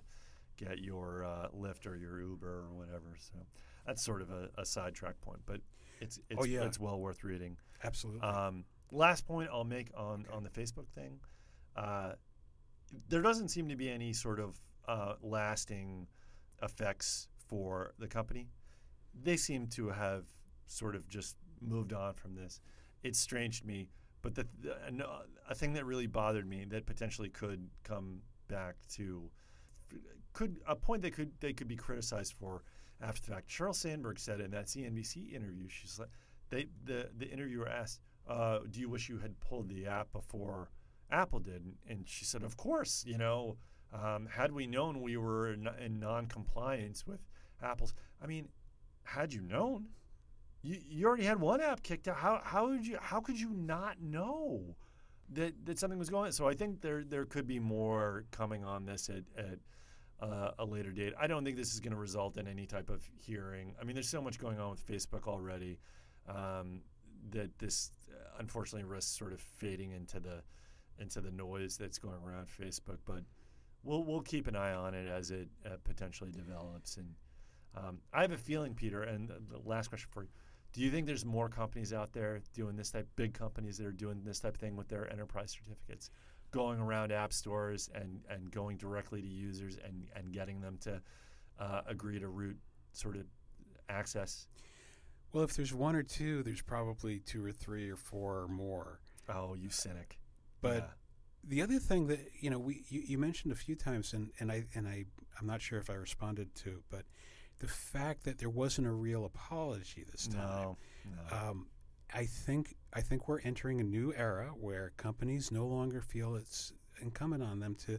get 0.57 0.79
your 0.81 1.25
uh, 1.25 1.49
Lyft 1.57 1.87
or 1.87 1.95
your 1.95 2.21
Uber 2.21 2.65
or 2.69 2.73
whatever. 2.75 3.15
So 3.21 3.35
that's 3.87 4.03
sort 4.05 4.23
of 4.23 4.31
a, 4.31 4.49
a 4.59 4.67
sidetrack 4.67 5.21
point, 5.21 5.39
but 5.47 5.61
it's 6.01 6.19
it's, 6.31 6.41
Oh, 6.41 6.45
yeah. 6.45 6.63
it's 6.65 6.81
well 6.81 6.99
worth 6.99 7.23
reading. 7.23 7.57
absolutely, 7.85 8.23
Um, 8.23 8.65
last 8.91 9.25
point 9.27 9.49
I'll 9.53 9.63
make 9.65 9.91
on, 9.97 10.27
on 10.33 10.43
the 10.43 10.51
Facebook 10.51 10.89
thing. 10.95 11.21
Uh, 11.77 12.13
there 13.09 13.23
doesn't 13.23 13.49
seem 13.49 13.69
to 13.69 13.77
be 13.77 13.89
any 13.91 14.13
sort 14.13 14.41
of 14.41 14.59
uh, 14.89 15.15
lasting 15.23 16.07
effects 16.63 17.29
for 17.47 17.93
the 17.99 18.09
company. 18.09 18.49
They 19.23 19.37
seem 19.37 19.67
to 19.69 19.91
have 19.91 20.25
sort 20.67 20.97
of 20.97 21.09
just 21.09 21.37
moved 21.61 21.93
on 21.93 22.15
from 22.15 22.35
this. 22.35 22.61
It's 23.03 23.19
strange 23.19 23.61
to 23.61 23.67
me, 23.67 23.89
but 24.23 24.35
the, 24.35 24.47
the, 24.61 24.73
uh, 24.73 25.23
a 25.49 25.55
thing 25.55 25.73
that 25.75 25.85
really 25.85 26.07
bothered 26.07 26.49
me 26.49 26.65
that 26.67 26.87
potentially 26.87 27.29
could 27.29 27.69
come 27.85 28.21
back 28.49 28.77
to 28.95 29.31
could 30.33 30.61
a 30.67 30.77
point 30.77 31.03
they 31.03 31.11
could 31.11 31.33
they 31.41 31.53
could 31.53 31.69
be 31.69 31.77
criticized 31.77 32.35
for 32.35 32.63
after 33.01 33.21
the 33.27 33.33
fact. 33.33 33.49
Sheryl 33.49 33.75
Sandberg 33.75 34.19
said 34.19 34.41
in 34.41 34.51
that 34.51 34.67
CNBC 34.67 35.33
interview, 35.33 35.69
she's 35.69 35.99
like, 35.99 36.11
they 36.51 36.67
the 36.85 37.11
the 37.17 37.29
interviewer 37.29 37.69
asked, 37.69 38.01
uh, 38.29 38.61
"Do 38.71 38.81
you 38.81 38.89
wish 38.89 39.09
you 39.09 39.19
had 39.19 39.39
pulled 39.41 39.69
the 39.69 39.87
app 39.87 40.13
before 40.13 40.71
Apple 41.11 41.41
did?" 41.41 41.65
And, 41.65 41.75
and 41.89 42.09
she 42.09 42.25
said, 42.25 42.43
"Of 42.43 42.57
course. 42.57 43.05
You 43.07 43.19
know, 43.19 43.57
um, 43.93 44.27
had 44.27 44.53
we 44.53 44.67
known 44.67 45.01
we 45.01 45.17
were 45.17 45.53
in, 45.53 45.69
in 45.81 45.99
non-compliance 45.99 47.07
with 47.07 47.21
Apple's, 47.63 47.95
I 48.23 48.27
mean, 48.27 48.49
had 49.05 49.33
you 49.33 49.43
known, 49.43 49.87
you, 50.63 50.79
you 50.89 51.07
already 51.07 51.25
had 51.25 51.41
one 51.41 51.61
app 51.61 51.83
kicked 51.83 52.09
out. 52.09 52.17
How 52.17 52.41
how 52.45 52.69
would 52.69 52.87
you 52.87 52.99
how 53.01 53.21
could 53.21 53.39
you 53.39 53.51
not 53.51 54.01
know 54.01 54.77
that 55.31 55.55
that 55.67 55.79
something 55.79 55.99
was 55.99 56.11
going? 56.11 56.27
on? 56.27 56.33
So 56.33 56.49
I 56.49 56.55
think 56.55 56.81
there 56.81 57.05
there 57.05 57.25
could 57.25 57.47
be 57.47 57.59
more 57.59 58.25
coming 58.31 58.65
on 58.65 58.85
this 58.85 59.09
at 59.09 59.25
at 59.37 59.59
uh, 60.21 60.51
a 60.59 60.65
later 60.65 60.91
date. 60.91 61.13
I 61.21 61.27
don't 61.27 61.45
think 61.45 61.57
this 61.57 61.73
is 61.73 61.81
going 61.81 61.93
to 61.93 61.99
result 61.99 62.37
in 62.39 62.49
any 62.49 62.67
type 62.67 62.91
of 62.91 63.09
hearing. 63.21 63.75
I 63.81 63.85
mean, 63.85 63.95
there's 63.95 64.09
so 64.09 64.21
much 64.21 64.39
going 64.39 64.59
on 64.59 64.71
with 64.71 64.85
Facebook 64.85 65.29
already 65.29 65.79
um, 66.29 66.83
that 67.31 67.57
this 67.59 67.93
uh, 68.11 68.37
unfortunately 68.41 68.89
risks 68.89 69.17
sort 69.17 69.33
of 69.33 69.41
fading 69.41 69.93
into 69.93 70.19
the 70.21 70.43
into 70.99 71.21
the 71.21 71.31
noise 71.31 71.77
that's 71.77 71.99
going 71.99 72.19
around 72.27 72.49
Facebook. 72.49 72.99
But 73.07 73.23
we'll 73.85 74.03
we'll 74.03 74.23
keep 74.23 74.49
an 74.49 74.57
eye 74.57 74.75
on 74.75 74.95
it 74.95 75.09
as 75.09 75.31
it 75.31 75.49
uh, 75.65 75.77
potentially 75.85 76.31
develops. 76.33 76.97
And 76.97 77.15
um, 77.77 77.99
I 78.13 78.23
have 78.23 78.33
a 78.33 78.37
feeling, 78.39 78.75
Peter. 78.75 79.03
And 79.03 79.29
the, 79.29 79.41
the 79.53 79.69
last 79.69 79.89
question 79.89 80.09
for 80.13 80.23
you: 80.25 80.29
Do 80.79 80.85
you 80.85 80.93
think 80.93 81.09
there's 81.09 81.25
more 81.25 81.49
companies 81.49 81.93
out 81.93 82.13
there 82.13 82.41
doing 82.55 82.77
this 82.77 82.93
type, 82.93 83.09
big 83.17 83.35
companies 83.35 83.79
that 83.79 83.87
are 83.87 83.91
doing 83.91 84.23
this 84.25 84.39
type 84.39 84.55
of 84.55 84.61
thing 84.61 84.77
with 84.77 84.87
their 84.87 85.13
enterprise 85.13 85.51
certificates? 85.51 86.09
going 86.53 86.79
around 86.81 87.11
app 87.13 87.33
stores 87.33 87.91
and, 87.95 88.21
and 88.31 88.51
going 88.53 88.77
directly 88.77 89.21
to 89.21 89.27
users 89.27 89.77
and, 89.85 90.07
and 90.15 90.33
getting 90.33 90.61
them 90.61 90.79
to 90.81 91.03
uh, 91.59 91.81
agree 91.87 92.21
to 92.21 92.29
root 92.29 92.57
sort 92.93 93.17
of 93.17 93.27
access. 93.89 94.47
well, 95.33 95.43
if 95.43 95.57
there's 95.57 95.75
one 95.75 95.97
or 95.97 96.05
two, 96.05 96.45
there's 96.45 96.63
probably 96.63 97.19
two 97.19 97.45
or 97.45 97.51
three 97.51 97.91
or 97.91 97.97
four 97.97 98.43
or 98.43 98.49
more. 98.49 99.01
Oh, 99.29 99.55
you 99.55 99.69
cynic! 99.69 100.19
But 100.63 100.77
Yeah. 100.77 100.83
the 101.45 101.63
other 101.63 101.79
thing 101.81 102.07
that 102.07 102.21
you 102.41 102.51
know 102.51 102.59
we 102.59 102.85
you, 102.89 103.03
you 103.05 103.19
mentioned 103.19 103.53
a 103.53 103.57
few 103.57 103.75
times 103.75 104.15
and, 104.15 104.31
and 104.39 104.51
I 104.51 104.65
and 104.75 104.89
I 104.89 105.05
I'm 105.39 105.47
not 105.47 105.61
sure 105.61 105.79
if 105.79 105.91
I 105.91 105.95
responded 105.95 106.55
to 106.63 106.83
but 106.89 107.05
the 107.61 107.67
fact 107.69 108.25
that 108.25 108.39
there 108.39 108.49
wasn't 108.51 108.87
a 108.87 108.93
real 108.93 109.25
apology 109.25 110.05
this 110.11 110.27
time 110.29 110.39
no, 110.49 110.77
no. 111.31 111.37
um, 111.37 111.67
I 112.15 112.25
think 112.25 112.75
I 112.95 113.01
think 113.03 113.29
we're 113.29 113.41
entering 113.41 113.81
a 113.81 113.85
new 113.85 114.13
era 114.17 114.53
where 114.59 114.93
companies 114.97 115.51
no 115.53 115.67
longer 115.67 116.01
feel 116.01 116.37
it's 116.37 116.73
incumbent 117.03 117.43
on 117.43 117.61
them 117.61 117.75
to 117.87 117.99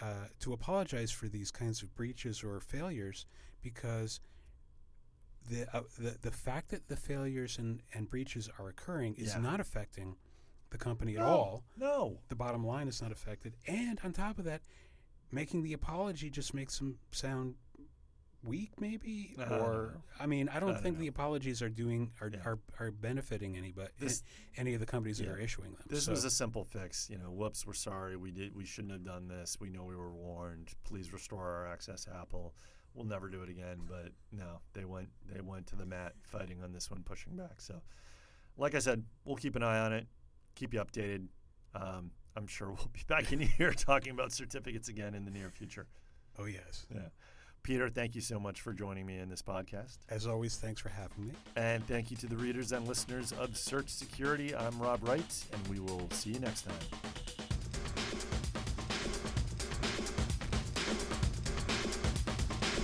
uh, 0.00 0.26
to 0.40 0.52
apologize 0.52 1.10
for 1.10 1.28
these 1.28 1.50
kinds 1.50 1.82
of 1.82 1.94
breaches 1.94 2.42
or 2.44 2.60
failures 2.60 3.26
because 3.62 4.20
the 5.50 5.66
uh, 5.76 5.82
the 5.98 6.16
the 6.22 6.30
fact 6.30 6.70
that 6.70 6.88
the 6.88 6.96
failures 6.96 7.58
and, 7.58 7.80
and 7.94 8.08
breaches 8.08 8.48
are 8.58 8.68
occurring 8.68 9.14
is 9.16 9.34
Yeah. 9.34 9.40
not 9.40 9.58
affecting 9.60 10.16
the 10.70 10.78
company 10.78 11.16
at 11.16 11.22
all 11.22 11.64
No. 11.76 12.18
the 12.28 12.34
bottom 12.36 12.64
line 12.66 12.88
is 12.88 13.02
not 13.02 13.12
affected. 13.12 13.54
And 13.66 13.98
on 14.04 14.12
top 14.12 14.38
of 14.38 14.44
that, 14.46 14.62
making 15.30 15.62
the 15.64 15.72
apology 15.74 16.30
just 16.30 16.54
makes 16.54 16.78
them 16.78 16.98
sound 17.10 17.56
weak, 18.44 18.72
maybe. 18.80 19.34
Don't 19.38 19.50
or. 19.52 19.94
I 20.20 20.26
mean, 20.26 20.48
I 20.48 20.58
don't 20.60 20.70
I 20.70 20.72
don't 20.74 20.82
think 20.82 20.96
know. 20.96 21.00
the 21.02 21.06
apologies 21.08 21.62
are 21.62 21.68
doing 21.68 22.10
are 22.20 22.28
Yeah. 22.32 22.40
are, 22.44 22.58
are 22.78 22.90
benefiting 22.90 23.56
anybody, 23.56 23.90
This- 23.98 24.22
any 24.56 24.74
of 24.74 24.80
the 24.80 24.86
companies 24.86 25.18
that 25.18 25.28
are 25.28 25.38
issuing 25.38 25.72
them. 25.72 25.82
This 25.88 26.04
So- 26.04 26.10
was 26.12 26.24
a 26.24 26.30
simple 26.30 26.64
fix. 26.64 27.08
You 27.10 27.18
know, 27.18 27.30
whoops, 27.30 27.66
we're 27.66 27.72
sorry. 27.74 28.16
We 28.16 28.30
did. 28.30 28.54
We 28.54 28.64
shouldn't 28.64 28.92
have 28.92 29.04
done 29.04 29.28
this. 29.28 29.56
We 29.60 29.70
know 29.70 29.84
we 29.84 29.96
were 29.96 30.12
warned. 30.12 30.72
Please 30.84 31.12
restore 31.12 31.46
our 31.48 31.66
access 31.66 32.04
to 32.04 32.14
Apple. 32.16 32.54
We'll 32.94 33.06
never 33.06 33.28
do 33.30 33.42
it 33.42 33.48
again. 33.48 33.82
But 33.88 34.12
no, 34.32 34.60
they 34.74 34.84
went. 34.84 35.08
They 35.32 35.40
went 35.40 35.66
to 35.68 35.76
the 35.76 35.86
mat 35.86 36.14
fighting 36.22 36.62
on 36.62 36.72
this 36.72 36.90
one, 36.90 37.02
pushing 37.02 37.36
back. 37.36 37.60
So, 37.60 37.80
like 38.56 38.74
I 38.74 38.80
said, 38.80 39.04
we'll 39.24 39.36
keep 39.36 39.56
an 39.56 39.62
eye 39.62 39.78
on 39.78 39.92
it. 39.92 40.06
Keep 40.56 40.74
you 40.74 40.80
updated. 40.84 41.28
Um, 41.74 42.10
I'm 42.36 42.46
sure 42.46 42.70
we'll 42.70 42.90
be 42.92 43.00
back 43.06 43.32
in 43.32 43.40
here 43.40 43.72
talking 43.76 44.12
about 44.12 44.32
certificates 44.32 44.88
again 44.88 45.14
in 45.14 45.24
the 45.24 45.30
near 45.30 45.48
future. 45.50 45.86
oh 46.38 46.44
yes. 46.44 46.86
Yeah. 46.94 47.08
Peter, 47.62 47.88
thank 47.88 48.14
you 48.16 48.20
so 48.20 48.40
much 48.40 48.60
for 48.60 48.72
joining 48.72 49.06
me 49.06 49.18
in 49.18 49.28
this 49.28 49.40
podcast. 49.40 49.98
As 50.10 50.26
always, 50.26 50.56
thanks 50.56 50.80
for 50.80 50.88
having 50.88 51.28
me. 51.28 51.32
And 51.54 51.86
thank 51.86 52.10
you 52.10 52.16
to 52.18 52.26
the 52.26 52.36
readers 52.36 52.72
and 52.72 52.88
listeners 52.88 53.32
of 53.32 53.56
Search 53.56 53.88
Security. 53.88 54.54
I'm 54.54 54.78
Rob 54.80 55.06
Wright, 55.06 55.44
and 55.52 55.68
we 55.68 55.78
will 55.78 56.08
see 56.10 56.30
you 56.30 56.40
next 56.40 56.62
time. 56.62 56.74